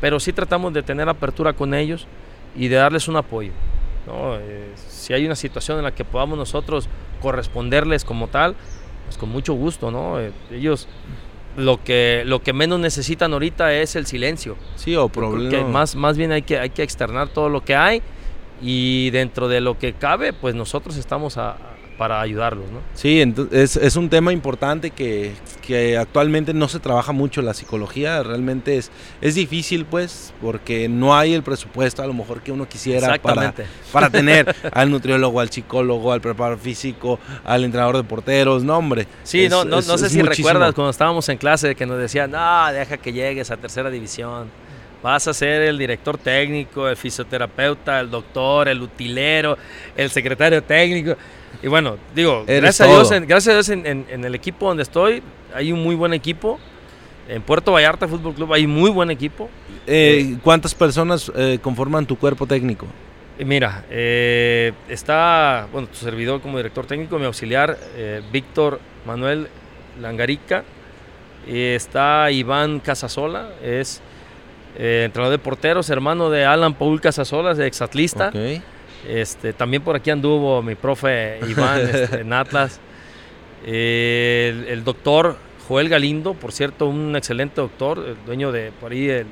[0.00, 2.08] pero sí tratamos de tener apertura con ellos
[2.56, 3.52] y de darles un apoyo.
[4.08, 4.34] ¿no?
[4.40, 6.88] Eh, si hay una situación en la que podamos nosotros
[7.20, 8.56] corresponderles como tal,
[9.04, 10.18] pues con mucho gusto, ¿no?
[10.18, 10.88] Eh, ellos
[11.56, 14.56] lo que, lo que menos necesitan ahorita es el silencio.
[14.76, 15.68] Sí, o problema.
[15.68, 18.02] más, más bien hay que, hay que externar todo lo que hay
[18.62, 21.56] y dentro de lo que cabe, pues nosotros estamos a-
[22.02, 22.80] para ayudarlos, ¿no?
[22.94, 25.34] Sí, ento- es, es un tema importante que,
[25.64, 31.16] que actualmente no se trabaja mucho la psicología, realmente es, es difícil pues porque no
[31.16, 33.54] hay el presupuesto a lo mejor que uno quisiera para,
[33.92, 39.06] para tener al nutriólogo, al psicólogo, al preparador físico, al entrenador de porteros, no hombre.
[39.22, 40.48] Sí, es- no, no, es- no sé si muchísimo.
[40.48, 44.48] recuerdas cuando estábamos en clase que nos decían, no, deja que llegues a tercera división.
[45.04, 49.56] Vas a ser el director técnico, el fisioterapeuta, el doctor, el utilero,
[49.96, 51.16] el secretario técnico.
[51.62, 54.66] Y bueno, digo, gracias a Dios, en, gracias a Dios en, en- en el equipo
[54.68, 55.22] donde estoy,
[55.54, 56.58] hay un muy buen equipo.
[57.28, 59.48] En Puerto Vallarta Fútbol Club hay muy buen equipo.
[59.86, 62.86] Eh, ¿Cuántas personas eh, conforman tu cuerpo técnico?
[63.38, 69.48] Y Mira, eh, está, bueno, tu servidor como director técnico, mi auxiliar, eh, Víctor Manuel
[70.00, 70.64] Langarica,
[71.46, 74.00] y está Iván Casasola, es
[74.76, 78.28] eh, entrenador de porteros, hermano de Alan Paul Casasola, de exatlista.
[78.28, 78.62] Ok.
[79.08, 82.78] Este, también por aquí anduvo mi profe Iván este, en Atlas.
[83.64, 85.36] Eh, el, el doctor
[85.68, 89.26] Joel Galindo, por cierto, un excelente doctor, el dueño de por ahí el-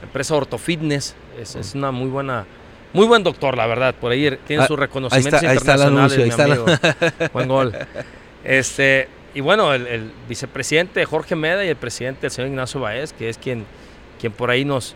[0.00, 1.14] la empresa Ortofitness.
[1.40, 2.44] Es, es una muy buena,
[2.92, 3.94] muy buen doctor, la verdad.
[3.94, 6.66] Por ahí tiene Ah, sus reconocimientos ahí está anuncio, ahí mi está amigo.
[7.32, 7.72] Buen gol.
[8.44, 13.12] Este, y bueno, el, el vicepresidente Jorge Meda y el presidente, el señor Ignacio Baez,
[13.12, 13.64] que es quien,
[14.20, 14.94] quien por ahí nos,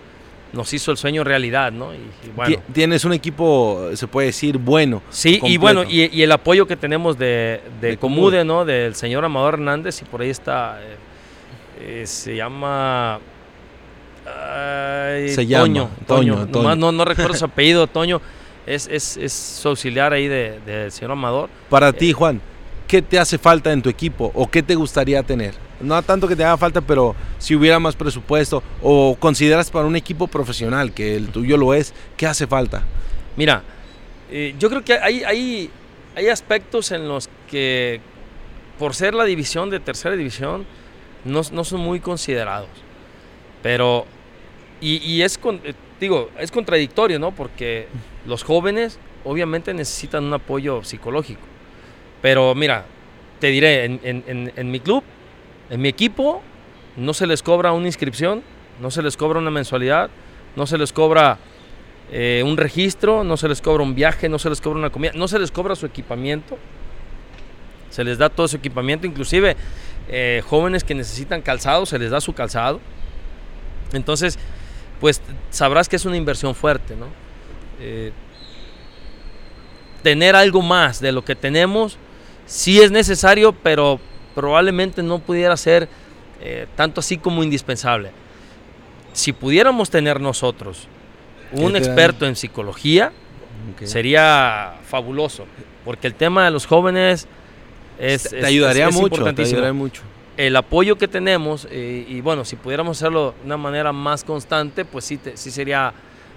[0.52, 1.94] nos hizo el sueño realidad, ¿no?
[1.94, 2.56] Y, y bueno.
[2.56, 5.02] Ti- Tienes un equipo, se puede decir, bueno.
[5.10, 8.44] Sí, y bueno, y, y el apoyo que tenemos de, de, De Comude, Comude.
[8.44, 8.64] ¿no?
[8.64, 10.96] Del señor Amador Hernández, y por ahí está, eh,
[12.02, 13.20] eh, se llama...
[14.26, 18.20] ay, Se llama, Toño, Toño, Toño, no, no recuerdo su apellido, Toño,
[18.66, 21.48] es, es, es su auxiliar ahí de- del señor Amador.
[21.68, 22.40] Para ti, Juan,
[22.86, 25.54] ¿qué te hace falta en tu equipo o qué te gustaría tener?
[25.80, 29.96] No tanto que te haga falta, pero si hubiera más presupuesto o consideras para un
[29.96, 32.82] equipo profesional, que el tuyo lo es, ¿qué hace falta?
[33.36, 33.62] Mira,
[34.30, 35.70] eh, yo creo que hay, hay,
[36.14, 38.00] hay aspectos en los que,
[38.78, 40.66] por ser la división de tercera división,
[41.24, 42.68] no, no son muy considerados.
[43.62, 44.04] Pero,
[44.80, 47.32] y, y es, eh, digo, es contradictorio, ¿no?
[47.32, 47.88] Porque
[48.26, 51.40] los jóvenes obviamente necesitan un apoyo psicológico.
[52.22, 52.84] Pero mira,
[53.38, 54.00] te diré, en-
[54.54, 55.02] en mi club,
[55.70, 56.42] en mi equipo,
[56.96, 58.42] no se les cobra una inscripción,
[58.80, 60.10] no se les cobra una mensualidad,
[60.56, 61.38] no se les cobra
[62.10, 65.12] eh, un registro, no se les cobra un viaje, no se les cobra una comida,
[65.14, 66.58] no se les cobra su equipamiento.
[67.90, 69.56] Se les da todo su equipamiento, inclusive
[70.08, 72.80] eh, jóvenes que necesitan calzado, se les da su calzado.
[73.92, 74.38] Entonces,
[75.00, 77.06] pues sabrás que es una inversión fuerte, ¿no?
[77.80, 78.12] Eh,
[80.02, 81.98] tener algo más de lo que tenemos
[82.46, 84.00] sí es necesario, pero
[84.40, 85.88] probablemente no pudiera ser
[86.40, 88.10] eh, tanto así como indispensable.
[89.12, 90.88] Si pudiéramos tener nosotros
[91.52, 93.12] un experto en psicología,
[93.86, 95.44] sería fabuloso,
[95.84, 97.26] porque el tema de los jóvenes
[97.98, 100.02] es, te es- ayudaría es- es mucho, te ayudaría mucho.
[100.38, 104.86] El apoyo que tenemos, eh, y bueno, si pudiéramos hacerlo de una manera más constante,
[104.86, 105.92] pues sí, te- sí sería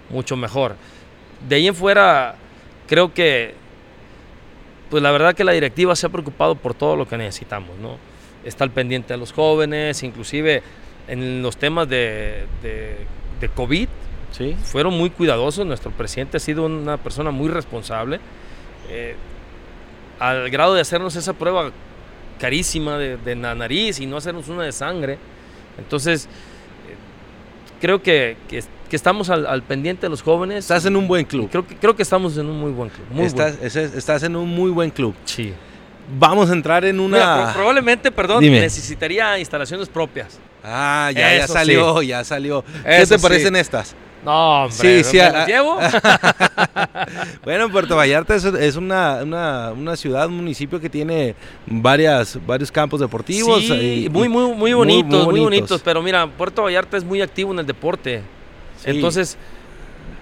[0.09, 0.75] mucho mejor.
[1.47, 2.35] De ahí en fuera,
[2.87, 3.55] creo que,
[4.93, 7.97] pues la verdad que la directiva se ha preocupado por todo lo que necesitamos, ¿no?
[8.45, 10.61] Está al pendiente de los jóvenes, inclusive
[11.07, 12.97] en los temas de, de,
[13.41, 13.87] de COVID,
[14.31, 14.55] Sí.
[14.61, 15.65] fueron muy cuidadosos.
[15.65, 18.19] Nuestro presidente ha sido una persona muy responsable.
[18.91, 19.15] eh,
[20.19, 21.71] al grado de hacernos esa prueba
[22.39, 25.17] carísima de, de la nariz y no hacernos una de sangre.
[25.79, 26.95] Entonces, eh,
[27.81, 30.59] creo que, que- que estamos al, al pendiente de los jóvenes.
[30.65, 31.49] Estás en un buen club.
[31.49, 33.07] creo que, creo que estamos en un muy buen club.
[33.09, 35.15] Muy estás, en un muy buen club.
[35.25, 35.51] Sí.
[36.19, 37.17] vamos a entrar en una...
[37.17, 38.59] Mira, pro- probablemente, perdón, Dime.
[38.59, 40.37] necesitaría instalaciones propias.
[40.63, 42.63] Ah, ya, ya salió, ya salió.
[42.85, 43.17] ¿Qué te sí.
[43.19, 43.95] parecen estas?
[44.23, 45.79] No, hombre, Sí, sí, ¿me a- las llevo?
[47.43, 51.33] Bueno, Puerto Vallarta es, es una, una, una ciudad, un municipio que tiene
[51.65, 53.59] varias, varios campos deportivos.
[53.63, 55.69] Sí, y- muy, muy, muy bonitos, muy muy, bonitos.
[55.69, 55.81] bonitos.
[55.83, 58.21] Pero mira, Puerto Vallarta es muy activo en el deporte.
[58.83, 58.91] Sí.
[58.91, 59.37] Entonces,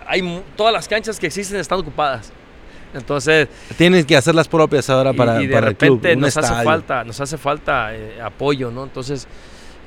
[0.08, 2.32] hay todas las canchas que existen están ocupadas.
[2.94, 3.48] Entonces,
[3.78, 6.64] Tienes que hacer las propias ahora para, y, de para el club, repente nos hace
[6.64, 8.84] falta, nos hace falta eh, apoyo, ¿no?
[8.84, 9.28] Entonces,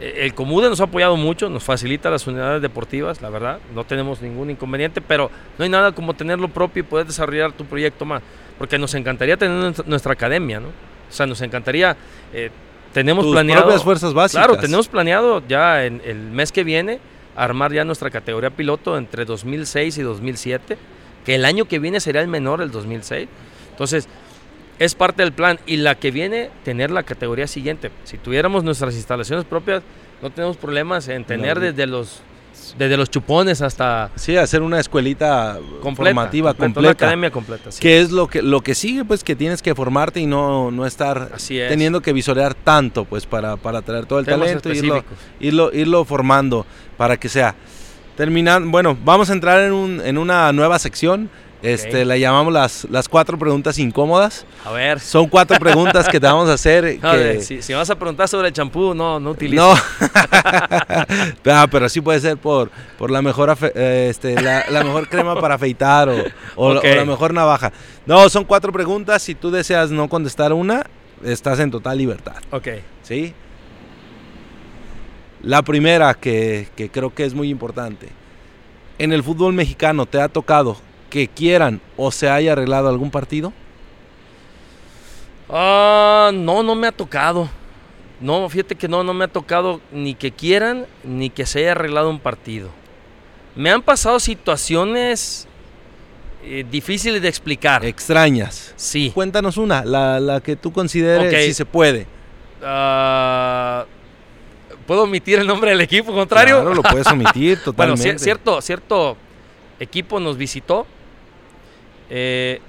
[0.00, 3.84] eh, el Comude nos ha apoyado mucho, nos facilita las unidades deportivas, la verdad, no
[3.84, 8.06] tenemos ningún inconveniente, pero no hay nada como tenerlo propio y poder desarrollar tu proyecto
[8.06, 8.22] más,
[8.58, 10.68] porque nos encantaría tener nuestra, nuestra academia, ¿no?
[10.68, 11.94] O sea, nos encantaría,
[12.32, 12.50] eh,
[12.94, 13.64] tenemos Tus planeado...
[13.64, 14.46] propias fuerzas básicas.
[14.46, 17.00] Claro, tenemos planeado ya en el mes que viene
[17.36, 20.78] armar ya nuestra categoría piloto entre 2006 y 2007,
[21.24, 23.28] que el año que viene será el menor, el 2006.
[23.70, 24.08] Entonces,
[24.78, 25.58] es parte del plan.
[25.66, 27.90] Y la que viene, tener la categoría siguiente.
[28.04, 29.82] Si tuviéramos nuestras instalaciones propias,
[30.22, 31.62] no tenemos problemas en tener No.
[31.64, 32.22] desde los
[32.78, 37.70] desde los chupones hasta Sí, hacer una escuelita completa, formativa completa, una academia completa.
[37.70, 37.80] sí.
[37.80, 40.86] Que es lo que, lo que sigue, pues que tienes que formarte y no, no
[40.86, 41.68] estar Así es.
[41.68, 45.04] teniendo que visorear tanto, pues para, para traer todo el Temas talento y irlo,
[45.40, 47.54] irlo, irlo formando para que sea.
[48.16, 51.28] Terminando, bueno, vamos a entrar en, un, en una nueva sección.
[51.64, 52.04] Este.
[52.04, 54.44] La llamamos las, las cuatro preguntas incómodas.
[54.64, 55.00] A ver.
[55.00, 56.98] Son cuatro preguntas que te vamos a hacer.
[57.00, 59.64] Que- si, si vas a preguntar sobre el champú, no, no utilices.
[59.64, 59.74] no,
[61.46, 65.08] Ah, pero sí puede ser por, por la mejor afe- eh, este, la, la mejor
[65.08, 66.16] crema para afeitar o,
[66.56, 66.86] o la- Ok.
[66.92, 67.72] o la mejor navaja.
[68.06, 69.22] No, son cuatro preguntas.
[69.22, 70.84] Si tú deseas no contestar una,
[71.24, 72.36] estás en total libertad.
[72.50, 72.68] Ok.
[73.02, 73.32] ¿Sí?
[75.42, 78.08] La primera que, que creo que es muy importante.
[78.98, 80.76] ¿En el fútbol mexicano te ha tocado
[81.14, 83.52] que quieran o se haya arreglado algún partido?
[85.48, 87.48] Ah, no, no me ha tocado.
[88.20, 91.70] No, fíjate que no, no me ha tocado ni que quieran ni que se haya
[91.70, 92.68] arreglado un partido.
[93.54, 95.46] Me han pasado situaciones
[96.42, 97.84] eh, difíciles de explicar.
[97.84, 98.72] Extrañas.
[98.74, 99.12] Sí.
[99.14, 102.08] Cuéntanos una, la, la que tú consideres si se puede.
[102.60, 103.84] Ah,
[104.84, 106.56] ¿Puedo omitir el nombre del equipo contrario?
[106.56, 108.16] Claro, lo puedes omitir Bueno, totalmente.
[108.16, 109.16] cier- cierto, cierto
[109.78, 110.88] equipo nos visitó.
[112.10, 112.60] Eh,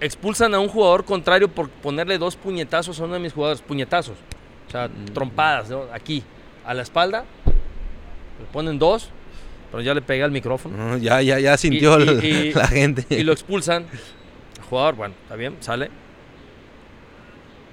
[0.00, 3.62] expulsan a un jugador contrario por ponerle dos puñetazos a uno de mis jugadores.
[3.62, 4.16] Puñetazos.
[4.68, 5.06] O sea, Mm.
[5.14, 5.84] trompadas, ¿no?
[5.92, 6.22] Aquí,
[6.64, 7.24] a la espalda.
[8.38, 9.08] Le ponen dos,
[9.70, 10.76] pero ya le pegué al micrófono.
[10.76, 13.04] No, ya, ya, ya sintió y- el- y- la gente.
[13.16, 13.86] Y lo expulsan.
[14.56, 15.90] El jugador, bueno, está bien, sale.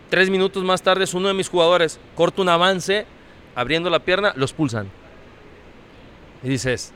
[0.10, 3.06] Tres minutos más tarde, es uno de mis jugadores corta un avance,
[3.56, 4.88] abriendo la pierna, lo expulsan.
[6.44, 6.94] Y dices,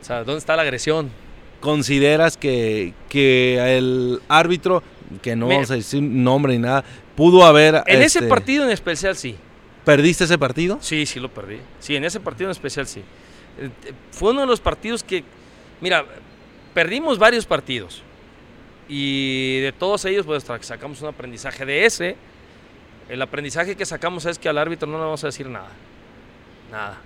[0.00, 1.10] o sea, ¿dónde está la agresión?
[1.60, 4.82] ¿Consideras que, que el árbitro,
[5.22, 6.84] que no vamos a decir nombre ni nada,
[7.16, 7.82] pudo haber...
[7.86, 9.36] En ese este, partido en especial sí.
[9.84, 10.78] ¿Perdiste ese partido?
[10.80, 11.58] Sí, sí lo perdí.
[11.80, 13.02] Sí, en ese partido en especial sí.
[13.58, 13.70] Eh,
[14.12, 15.24] Fue uno de los partidos que,
[15.80, 16.04] mira,
[16.74, 18.02] perdimos varios partidos.
[18.88, 22.16] Y de todos ellos, pues sacamos un aprendizaje de ese.
[23.08, 25.70] El aprendizaje que sacamos es que al árbitro no le vamos a decir nada.
[26.70, 26.98] Nada.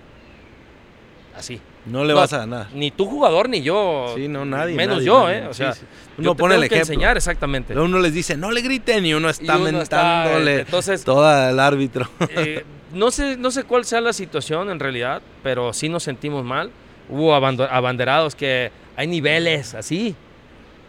[1.35, 1.59] Así.
[1.85, 2.67] No le No, vas a ganar.
[2.73, 4.13] Ni tu jugador ni yo.
[4.15, 4.75] Sí, no, nadie.
[4.75, 5.37] Menos nadie, yo, nadie.
[5.39, 5.47] ¿eh?
[5.47, 5.81] O sea, sí.
[6.17, 6.93] Uno te pone el tengo que ejemplo.
[6.93, 7.77] enseñar exactamente.
[7.77, 11.49] Uno les dice, no le griten y uno está Y uno está, mentándole entonces, toda
[11.49, 12.07] el árbitro.
[12.29, 16.45] Eh, no, sé, no sé cuál sea la situación en realidad, pero sí nos sentimos
[16.45, 16.71] mal.
[17.09, 20.15] Hubo abanderados que hay niveles, así.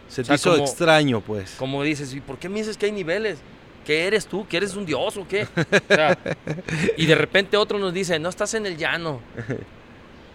[0.07, 1.55] Se te sea, hizo como- extraño, pues.
[1.57, 3.39] Como dices, ¿y por qué me dices que hay niveles?
[3.85, 4.47] ¿Qué eres tú?
[4.47, 5.45] ¿Que eres un dios o qué?
[5.89, 6.17] O sea,
[6.97, 9.19] y de repente otro nos dice, no estás en el llano.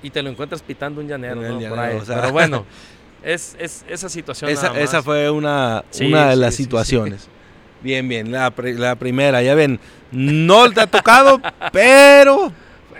[0.02, 1.40] Y te lo encuentras pitando un llanero.
[1.68, 1.96] Por ahí.
[1.96, 2.20] o sea.
[2.20, 2.64] Pero bueno,
[3.22, 4.50] es, es esa situación.
[4.50, 4.82] Esa, nada más.
[4.88, 7.28] esa fue una, Sí, una de sí, las sí, situaciones.
[7.82, 8.30] Bien, bien.
[8.30, 9.80] La, la primera, ya ven,
[10.12, 11.40] no te ha tocado,
[11.72, 12.52] pero,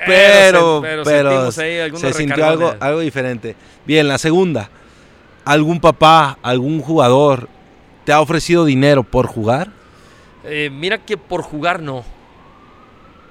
[0.07, 3.57] pero, se- pero pero, se sintió algo, algo diferente.
[3.85, 4.71] Bien, la segunda.
[5.45, 7.49] ¿Algún papá, algún jugador
[8.07, 9.71] te ha ofrecido dinero por jugar?
[10.45, 12.03] Eh, mira que por jugar no.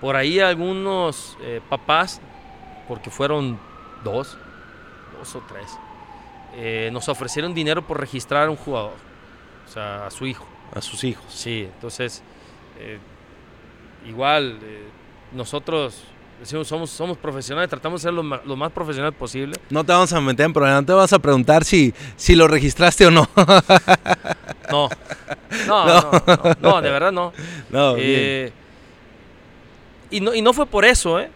[0.01, 2.21] Por ahí algunos eh, papás,
[2.89, 3.57] porque fueron
[4.03, 4.35] dos,
[5.17, 5.69] dos o tres,
[6.57, 8.95] eh, nos ofrecieron dinero por registrar a un jugador,
[9.67, 10.45] o sea, a su hijo.
[10.75, 11.23] A sus hijos.
[11.29, 12.21] Sí, entonces,
[12.79, 12.97] eh,
[14.07, 14.83] igual, eh,
[15.31, 16.01] nosotros
[16.39, 19.55] decimos, somos, somos profesionales, tratamos de ser lo, ma- lo más profesional posible.
[19.69, 22.47] No te vamos a meter en problema, no te vas a preguntar si, si lo
[22.47, 23.27] registraste o no.
[24.71, 24.87] No,
[25.65, 27.33] no, no, no, no, de verdad no.
[27.71, 27.95] no.
[27.97, 28.51] Eh,
[30.11, 31.31] y, no, y no fue por eso, ¿eh?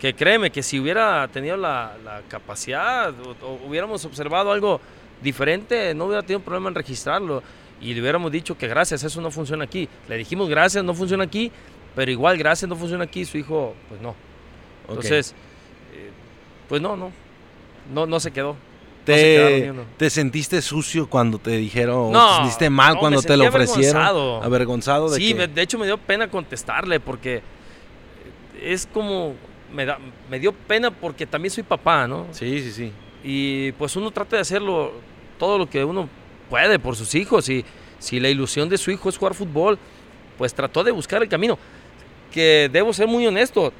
[0.00, 4.80] Que créeme que si hubiera tenido la, la capacidad o, o hubiéramos observado algo
[5.22, 7.42] diferente, no hubiera tenido problema en registrarlo.
[7.80, 9.88] y le hubiéramos dicho que gracias, eso no funciona aquí.
[10.08, 11.50] Le dijimos gracias, no funciona aquí,
[11.94, 14.14] pero igual gracias, no funciona aquí, su hijo, pues no.
[14.88, 15.34] Entonces,
[15.94, 16.10] eh,
[16.68, 17.10] pues no, no,
[17.92, 18.56] no, no se quedó.
[19.04, 22.10] ¿Te, ¿Te, sentiste sucio cuando te dijeron?
[22.10, 24.02] No, ¿Te sentiste mal cuando te lo ofrecieron?
[24.02, 24.42] Avergonzado.
[24.42, 27.40] ¿Avergonzado de Sí, de hecho me dio pena contestarle porque
[28.60, 29.34] es como.
[29.72, 29.98] Me, da,
[30.30, 32.26] me dio pena porque también soy papá, ¿no?
[32.30, 32.92] Sí, sí, sí.
[33.24, 34.92] Y pues uno trata de hacerlo
[35.38, 36.08] todo lo que uno
[36.48, 37.48] puede por sus hijos.
[37.48, 37.64] Y
[37.98, 39.78] si la ilusión de su hijo es jugar fútbol,
[40.38, 41.58] pues trató de buscar el camino.
[42.30, 43.72] Que debo ser muy honesto.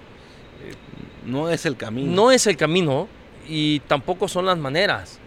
[1.24, 2.12] No es el camino.
[2.12, 3.08] No es el camino
[3.48, 5.18] y tampoco son las maneras.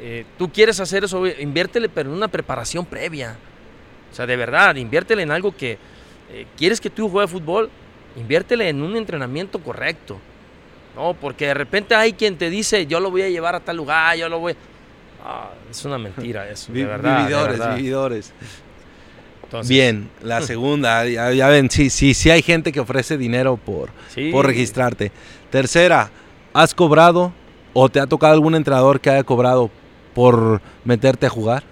[0.00, 3.36] Eh, tú quieres hacer eso, inviértele, pero en una preparación previa.
[4.10, 5.78] O sea, de verdad, inviértele en algo que
[6.30, 7.70] eh, quieres que tú juegues fútbol,
[8.16, 10.18] inviértele en un entrenamiento correcto.
[10.96, 13.76] No, porque de repente hay quien te dice, yo lo voy a llevar a tal
[13.76, 14.54] lugar, yo lo voy.
[15.24, 17.18] Ah, es una mentira eso, de verdad.
[17.18, 18.32] Vividores, vividores.
[19.66, 23.90] Bien, la segunda, ya, ven, sí, sí, sí hay gente que ofrece dinero por,
[24.30, 25.10] por registrarte.
[25.50, 26.10] Tercera,
[26.52, 27.32] ¿has cobrado
[27.72, 29.70] o te ha tocado algún entrenador que haya cobrado
[30.14, 31.64] por meterte a jugar?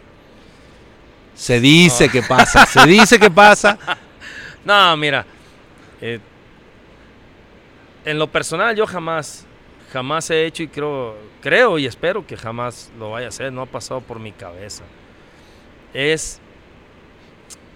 [1.34, 3.78] Se dice que pasa, se dice que pasa.
[4.64, 5.26] No, mira,
[6.00, 6.20] eh,
[8.04, 9.46] en lo personal yo jamás,
[9.92, 13.62] jamás he hecho y creo, creo y espero que jamás lo vaya a hacer, no
[13.62, 14.84] ha pasado por mi cabeza.
[15.94, 16.40] Es,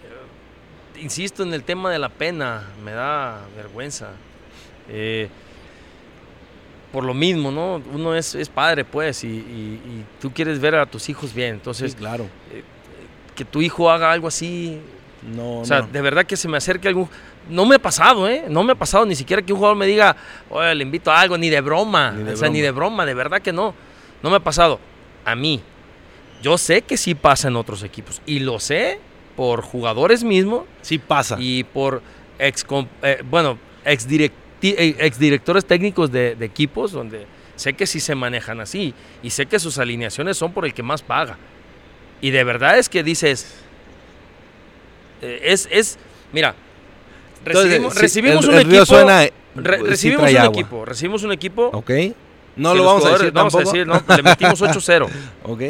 [0.04, 4.10] eh, insisto en el tema de la pena, me da vergüenza.
[4.88, 5.28] Eh,
[6.92, 7.82] por lo mismo, ¿no?
[7.92, 11.54] Uno es, es padre, pues, y, tú quieres ver a tus hijos bien.
[11.54, 12.24] Entonces, claro.
[12.50, 12.62] Eh,
[13.34, 14.80] que tu hijo haga algo así.
[15.22, 17.08] No, o sea, de verdad que se me acerque algún.
[17.48, 18.44] No me ha pasado, ¿eh?
[18.48, 20.16] No me ha pasado ni siquiera que un jugador me diga,
[20.50, 22.14] oye, le invito a algo, ni de broma.
[22.32, 23.74] o sea, ni de broma, de verdad que no.
[24.22, 24.80] No me ha pasado.
[25.24, 25.62] A mí.
[26.42, 28.20] Yo sé que sí pasa en otros equipos.
[28.26, 28.98] Y lo sé
[29.36, 30.64] por jugadores mismos.
[30.82, 31.36] Sí pasa.
[31.38, 32.02] Y por
[32.38, 32.66] ex,
[33.02, 38.94] eh, bueno, ex eh, exdirectores técnicos de, equipos donde sé que sí se manejan así.
[39.22, 41.38] Y sé que sus alineaciones son por el que más paga.
[42.20, 43.60] Y de verdad es que dices.
[45.22, 45.98] Eh, es, es.
[46.32, 46.54] Mira,
[47.46, 48.86] recibimos, un equipo.
[48.86, 50.84] Suena, recibimos un equipo.
[50.84, 51.70] Recibimos un equipo.
[51.72, 51.90] Ok.
[52.56, 53.32] No lo vamos a decir.
[53.32, 55.08] Vamos a decir, no, le metimos 8-0.
[55.44, 55.62] ok.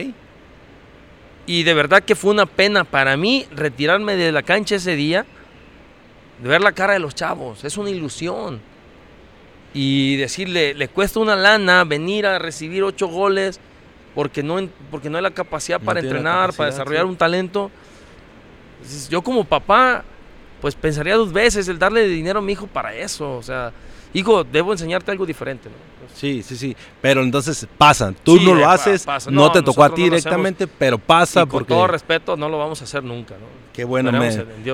[1.47, 5.25] Y de verdad que fue una pena para mí retirarme de la cancha ese día,
[6.43, 7.65] de ver la cara de los chavos.
[7.65, 8.61] Es una ilusión.
[9.73, 13.61] Y decirle, le cuesta una lana venir a recibir ocho goles
[14.15, 14.59] porque no,
[14.91, 17.71] porque no hay la capacidad para entrenar, para desarrollar un talento.
[19.11, 20.05] Yo como papá
[20.61, 23.37] pues pensaría dos veces el darle dinero a mi hijo para eso.
[23.37, 23.73] O sea,
[24.15, 25.69] hijo, debo enseñarte algo diferente.
[25.69, 25.75] ¿no?
[26.15, 26.77] sí, sí, sí.
[27.01, 28.13] Pero entonces pasa.
[28.23, 31.87] Tú no lo haces, no, te tocó a ti directamente, pero pasa y con todo
[31.87, 33.35] respeto, no lo vamos a hacer nunca.
[33.35, 33.67] ¿no?
[33.77, 34.11] Qué bueno,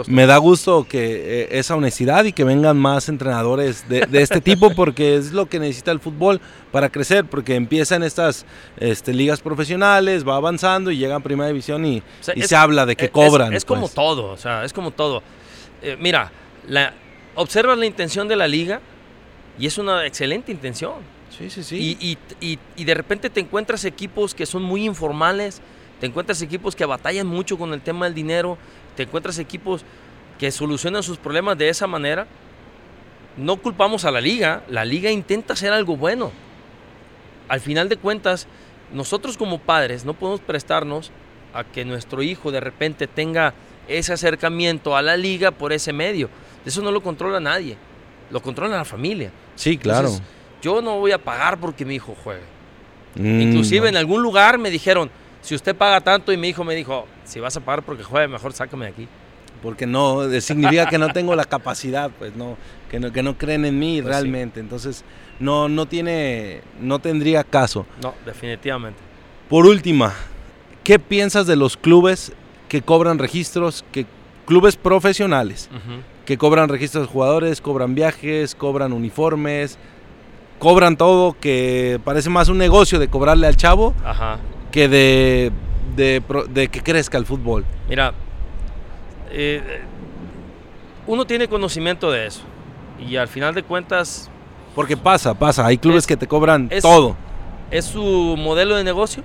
[0.07, 4.71] me, da gusto que eh, esa honestidad y que vengan más entrenadores de, este tipo
[4.77, 6.41] porque es lo que necesita el fútbol
[6.71, 11.85] para crecer, porque empiezan estas este, ligas profesionales, va avanzando y llegan a primera división
[11.85, 13.53] y, se habla de que cobran.
[13.53, 13.95] Es, como pues.
[13.95, 15.21] todo, o sea, es como todo.
[15.83, 16.31] Eh, mira,
[16.69, 16.95] la,
[17.35, 18.81] observas la intención de la liga
[19.59, 20.95] y es una excelente intención.
[21.37, 22.19] Sí, sí, sí.
[22.41, 25.61] Y, de repente te encuentras equipos que son muy informales,
[26.01, 28.59] te encuentras equipos que batallan mucho con el tema del dinero,
[28.97, 29.85] te encuentras equipos
[30.39, 32.27] que solucionan sus problemas de esa manera.
[33.37, 36.33] No culpamos a la liga, la liga intenta hacer algo bueno.
[37.49, 38.47] Al final de cuentas,
[38.93, 41.11] nosotros como padres no podemos prestarnos
[41.55, 43.55] a que nuestro hijo de repente tenga
[43.99, 46.29] ese acercamiento a la liga por ese medio.
[46.65, 47.77] Eso no lo controla nadie,
[48.31, 49.31] lo controla la familia.
[49.55, 50.11] Sí, claro.
[50.61, 52.43] yo no voy a pagar porque mi hijo juegue.
[53.15, 56.75] Mm, Inclusive en algún lugar me dijeron, si usted paga tanto y mi hijo me
[56.75, 59.09] dijo, si vas a pagar porque juegue, mejor sácame de aquí.
[59.63, 62.57] Porque no, significa que no tengo la capacidad, pues no,
[62.91, 64.59] que no, que no creen en mí pues realmente.
[64.59, 65.05] Entonces,
[65.39, 67.87] no, no tiene, no tendría caso.
[68.03, 68.99] No, definitivamente.
[69.49, 70.15] Por última,
[70.83, 72.33] ¿qué piensas de los clubes
[72.73, 74.07] que cobran registros, que
[74.47, 75.69] clubes profesionales,
[76.25, 79.79] que cobran registros de jugadores, cobran viajes, cobran uniformes,
[80.59, 83.93] cobran todo, que parece más un negocio de cobrarle al chavo
[84.71, 85.53] que de,
[85.97, 87.67] de, que crezca el fútbol.
[87.91, 88.15] Mira,
[89.31, 89.83] eh,
[91.07, 92.41] uno tiene conocimiento de eso
[93.07, 94.31] y al final de cuentas...
[94.75, 97.17] Porque pasa, pasa, hay clubes que te cobran todo.
[97.71, 99.23] ¿Es su modelo de negocio?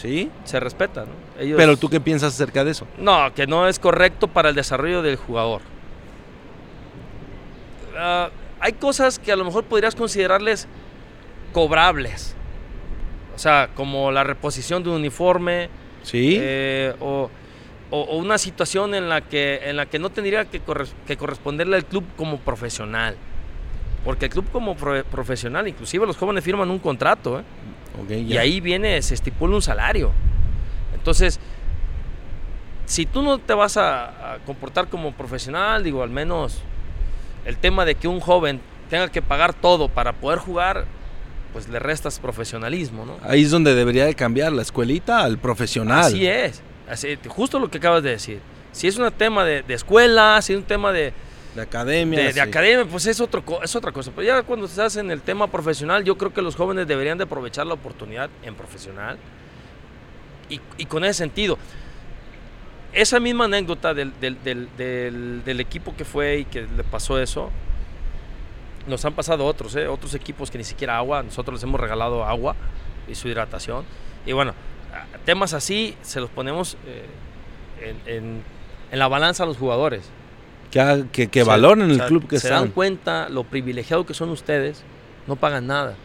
[0.00, 0.30] Sí.
[0.44, 1.56] Se respeta, ¿no?
[1.56, 2.86] Pero tú qué piensas acerca de eso?
[2.98, 5.60] No, que no es correcto para el desarrollo del jugador.
[7.98, 8.30] Ah,
[8.60, 10.66] hay cosas que a lo mejor podrías considerarles
[11.52, 12.34] cobrables.
[13.34, 15.68] O sea, como la reposición de un uniforme.
[16.02, 16.38] Sí.
[16.40, 17.30] Eh, o,
[17.90, 20.62] una situación en la que, en la que no tendría que,
[21.06, 23.16] que corresponderle al club como profesional.
[24.04, 27.42] Porque el club como profesional, inclusive los jóvenes firman un contrato, ¿eh?
[28.08, 30.12] Y ahí viene, se estipula un salario.
[30.94, 31.40] Entonces,
[32.86, 36.58] si tú no te vas a, comportar como profesional, digo, al menos
[37.44, 40.86] el tema de que un joven tenga que pagar todo para poder jugar,
[41.52, 43.16] pues le restas profesionalismo, ¿no?
[43.22, 46.06] Ahí es donde debería de cambiar la escuelita al profesional.
[46.06, 46.62] Así es,
[47.28, 48.40] justo lo que acabas de decir.
[48.72, 51.12] Si es un tema de, escuela, si es un tema de,
[51.54, 52.32] de academia.
[52.32, 54.12] De, academia, pues es, otro, es otra cosa.
[54.14, 57.24] Pero ya cuando estás en el tema profesional, yo creo que los jóvenes deberían de
[57.24, 59.18] aprovechar la oportunidad en profesional.
[60.48, 61.58] Y, y con ese sentido,
[62.92, 67.50] esa misma anécdota del, del, equipo que fue y que le pasó eso,
[68.86, 69.86] nos han pasado otros, ¿eh?
[69.86, 72.56] otros equipos que ni siquiera agua, nosotros les hemos regalado agua
[73.08, 73.84] y su hidratación.
[74.26, 74.54] Y bueno,
[75.24, 78.42] temas así se los ponemos eh, en,
[78.90, 80.10] en, la balanza a los jugadores.
[80.70, 84.82] Que, que, que valoren el club que se dan cuenta lo privilegiado que son ustedes,
[85.26, 85.96] no pagan nada.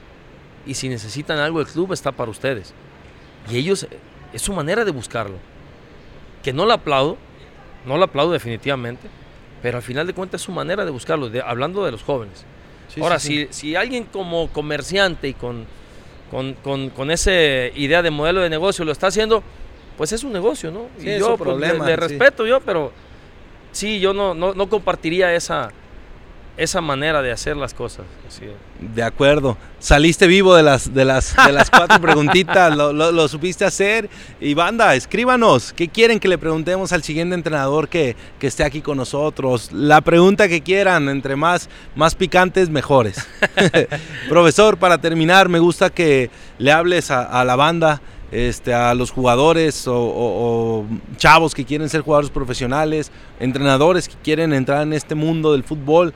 [0.65, 2.73] Y si necesitan algo, el club está para ustedes.
[3.49, 3.87] Y ellos,
[4.33, 5.37] es su manera de buscarlo.
[6.41, 7.17] Que no la aplaudo,
[7.85, 9.07] no la aplaudo definitivamente,
[9.61, 12.45] pero al final de cuentas es su manera de buscarlo, hablando de los jóvenes.
[13.01, 15.65] Ahora, Si, si alguien como comerciante y con,
[16.31, 19.43] con, con, esa idea de modelo de negocio lo está haciendo,
[19.97, 20.87] pues es un negocio, ¿no?
[20.99, 22.91] y yo pues, le, respeto yo, pero
[23.75, 25.69] sí, yo no, no, compartiría esa,
[26.55, 28.05] esa manera de hacer las cosas.
[28.79, 29.57] De acuerdo.
[29.79, 34.09] Saliste vivo de las, de las, de las cuatro preguntitas, lo, lo, supiste hacer.
[34.39, 38.81] Y banda, escríbanos, ¿qué quieren que le preguntemos al siguiente entrenador que, que esté aquí
[38.81, 39.71] con nosotros?
[39.73, 43.27] La pregunta que quieran, entre más, más picantes, mejores.
[44.29, 48.01] Profesor, para terminar, me gusta que le hables a la banda
[48.35, 53.09] este, a los jugadores o, chavos que quieren ser jugadores profesionales,
[53.39, 56.13] entrenadores que quieren entrar en este mundo del fútbol,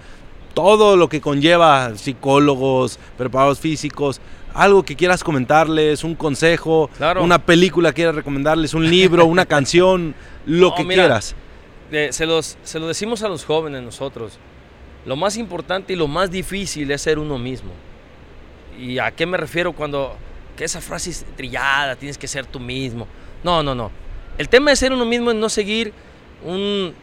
[0.53, 4.19] todo lo que conlleva psicólogos, preparados físicos,
[4.53, 6.89] algo que quieras comentarles, un consejo,
[7.21, 10.13] una película que quieras recomendarles, un libro, una canción,
[10.45, 11.35] lo que quieras.
[11.89, 14.37] se, los, se lo decimos a los jóvenes nosotros.
[15.05, 17.71] Lo más importante y lo más difícil es ser uno mismo.
[18.77, 20.17] ¿Y a qué me refiero cuando
[20.59, 23.07] que esa frase es trillada, tienes que ser tú mismo.
[23.45, 23.89] No, no, no.
[24.37, 25.93] El tema de ser uno mismo es no seguir
[26.43, 26.93] un,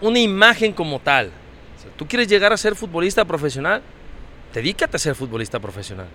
[0.00, 1.30] una imagen como tal.
[1.94, 3.80] tú quieres llegar a ser futbolista profesional,
[4.52, 6.08] dedícate a ser futbolista profesional.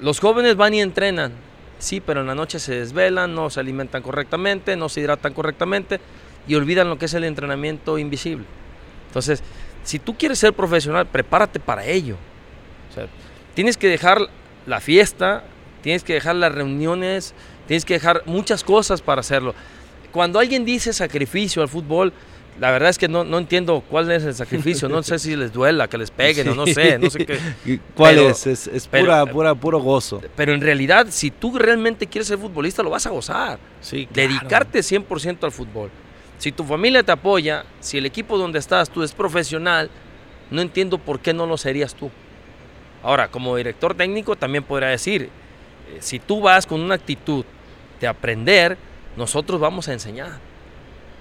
[0.00, 1.32] Los jóvenes van y entrenan,
[1.78, 6.00] sí, pero en la noche se desvelan, no se alimentan correctamente, no se hidratan correctamente
[6.48, 8.46] y olvidan lo que es el entrenamiento invisible.
[9.08, 9.42] Entonces,
[9.84, 12.16] si tú quieres ser profesional, prepárate para ello.
[13.54, 14.30] tienes que dejar
[14.66, 15.44] la fiesta,
[15.82, 17.34] tienes que dejar las reuniones,
[17.66, 19.54] tienes que dejar muchas cosas para hacerlo.
[20.12, 22.12] Cuando alguien dice sacrificio al fútbol,
[22.60, 25.52] la verdad es que no, no entiendo cuál es el sacrificio, no sé si les
[25.52, 27.38] duela, que les peguen o no sé, no sé qué.
[27.94, 28.46] ¿Cuál es?
[28.46, 30.20] Es, pura, pura, puro gozo.
[30.36, 33.58] Pero en realidad, si tú realmente quieres ser futbolista, lo vas a gozar.
[33.80, 35.90] Sí, Dedicarte 100% al fútbol.
[36.38, 39.88] Si tu familia te apoya, si el equipo donde estás tú es profesional,
[40.50, 42.10] no entiendo por qué no lo serías tú.
[43.02, 47.44] Ahora, como director técnico también podría decir, eh, si tú vas con una actitud
[48.00, 48.76] de aprender,
[49.16, 50.38] nosotros vamos a enseñar.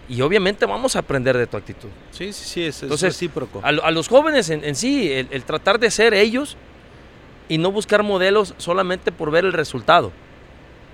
[0.08, 1.90] Y obviamente vamos a aprender de tu actitud.
[2.12, 3.62] Sí, sí, sí, es, Entonces, recíproco.
[3.64, 6.58] A, los jóvenes en, sí, el, tratar de ser ellos
[7.48, 10.12] y no buscar modelos solamente por ver el resultado.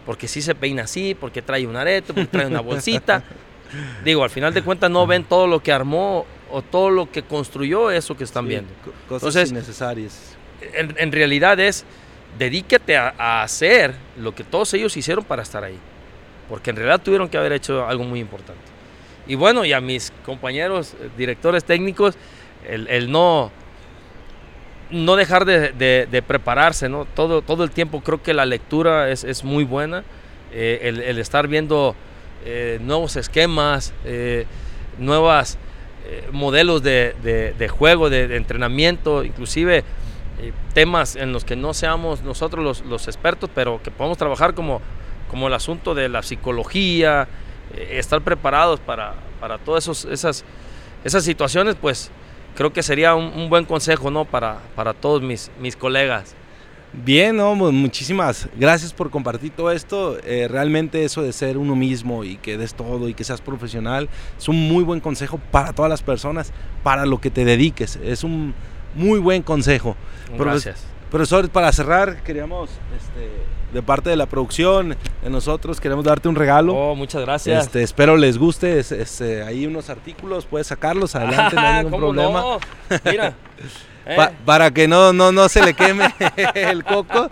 [0.05, 3.23] Porque si se peina así, porque trae un arete, porque trae una bolsita.
[4.05, 7.23] Digo, al final de cuentas no ven todo lo que armó o todo lo que
[7.23, 8.71] construyó eso que están viendo.
[9.09, 11.85] Cosas innecesarias en, realidad es
[12.37, 15.77] dedícate a, hacer lo que todos ellos hicieron para estar ahí.
[16.49, 18.61] Porque en realidad tuvieron que haber hecho algo muy importante.
[19.27, 22.15] Y bueno, y a mis compañeros eh, directores técnicos,
[22.65, 23.51] el, no,
[24.89, 27.05] no dejar de, prepararse, ¿no?
[27.05, 30.03] Todo, todo el tiempo creo que la lectura es, muy buena.
[30.53, 31.95] Eh, el, estar viendo
[32.45, 33.93] eh, nuevos esquemas,
[34.97, 35.57] nuevos
[36.31, 39.83] modelos de, juego, de, entrenamiento, inclusive
[40.39, 44.81] eh, temas en los que no seamos nosotros los, expertos, pero que podamos trabajar como,
[45.29, 47.27] como el asunto de la psicología,
[47.73, 50.45] eh, estar preparados para, para todas esas,
[51.03, 52.11] esas situaciones, pues
[52.55, 54.25] creo que sería un, buen consejo ¿no?
[54.25, 56.35] para, para todos mis, mis colegas.
[56.93, 60.17] Bien, no, muchísimas gracias por compartir todo esto.
[60.23, 64.09] Eh, realmente eso de ser uno mismo y que des todo y que seas profesional
[64.37, 67.99] es un muy buen consejo para todas las personas, para lo que te dediques.
[68.03, 68.55] Es un
[68.95, 69.95] muy buen consejo.
[70.37, 70.83] Gracias.
[71.11, 73.29] Profesor, para cerrar, queríamos, este,
[73.73, 76.73] de parte de la producción, de nosotros, queremos darte un regalo.
[76.75, 77.65] Oh, muchas gracias.
[77.65, 78.79] Este, espero les guste.
[78.79, 82.41] Es, es, eh, ahí unos artículos, puedes sacarlos adelante, no hay ningún ¿Cómo problema.
[82.41, 82.59] no?
[83.05, 83.33] Mira.
[84.15, 86.05] Pa- eh, para que no, no, no se le queme
[86.53, 87.29] el coco.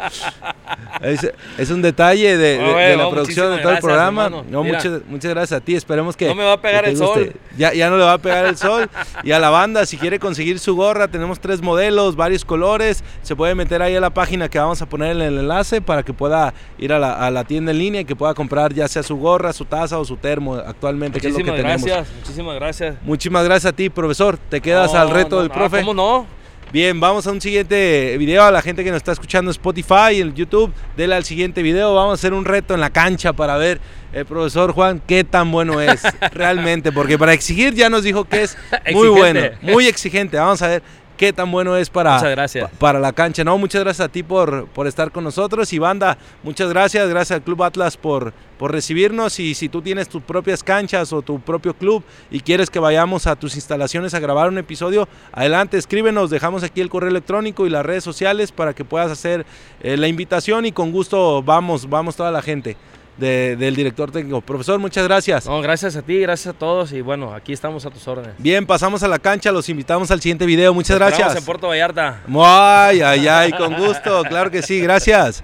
[1.01, 3.83] Es, es un detalle de, Oh, eh, la oh, producción de muchísimas todo el gracias,
[3.83, 4.29] programa.
[4.49, 5.75] No, muchas, muchas gracias a ti.
[5.75, 6.27] Esperemos que.
[6.27, 7.25] No me va a pegar el guste.
[7.25, 7.33] sol.
[7.57, 8.89] Ya, ya no le va a pegar el sol.
[9.23, 13.03] Y a la banda, si quiere conseguir su gorra, tenemos tres modelos, varios colores.
[13.21, 16.03] Se puede meter ahí a la página que vamos a poner en el enlace para
[16.03, 18.87] que pueda ir a la, a la tienda en línea y que pueda comprar ya
[18.87, 21.85] sea su gorra, su taza o su termo actualmente, que es lo que muchísimas tenemos.
[21.85, 22.95] gracias, muchísimas gracias.
[23.03, 24.37] Muchísimas gracias a ti, profesor.
[24.37, 25.79] Te quedas No, al reto no, del profe.
[25.79, 26.25] ¿Cómo no?
[26.71, 28.43] Bien, vamos a un siguiente video.
[28.43, 31.93] A la gente que nos está escuchando en Spotify, en YouTube, dele al siguiente video.
[31.93, 33.79] Vamos a hacer un reto en la cancha para ver
[34.11, 36.01] el profesor Juan qué tan bueno es
[36.33, 36.91] realmente.
[36.91, 38.57] Porque para exigir ya nos dijo que es
[38.91, 40.37] muy bueno, muy exigente.
[40.37, 40.83] Vamos a ver
[41.15, 42.69] qué tan bueno es para, Muchas gracias.
[42.69, 43.43] pa- para la cancha.
[43.43, 45.71] No, muchas gracias a ti por, por estar con nosotros.
[45.73, 47.07] Y banda, muchas gracias.
[47.09, 49.39] Gracias al Club Atlas por, por recibirnos.
[49.39, 53.27] Y si tú tienes tus propias canchas o tu propio club y quieres que vayamos
[53.27, 56.29] a tus instalaciones a grabar un episodio, adelante, escríbenos.
[56.29, 59.45] Dejamos aquí el correo electrónico y las redes sociales para que puedas hacer
[59.81, 62.77] eh, la invitación y con gusto vamos, vamos toda la gente
[63.17, 64.41] de- del director técnico.
[64.41, 65.45] Profesor, muchas gracias.
[65.45, 68.33] No, gracias a ti, gracias a todos y bueno, aquí estamos a tus órdenes.
[68.37, 69.51] Bien, pasamos a la cancha.
[69.51, 70.73] Los invitamos al siguiente video.
[70.73, 71.39] Muchas Esperamos gracias.
[71.39, 72.21] en Puerto Vallarta.
[72.33, 75.43] Ay, ay, ay, con gusto, claro que sí, gracias.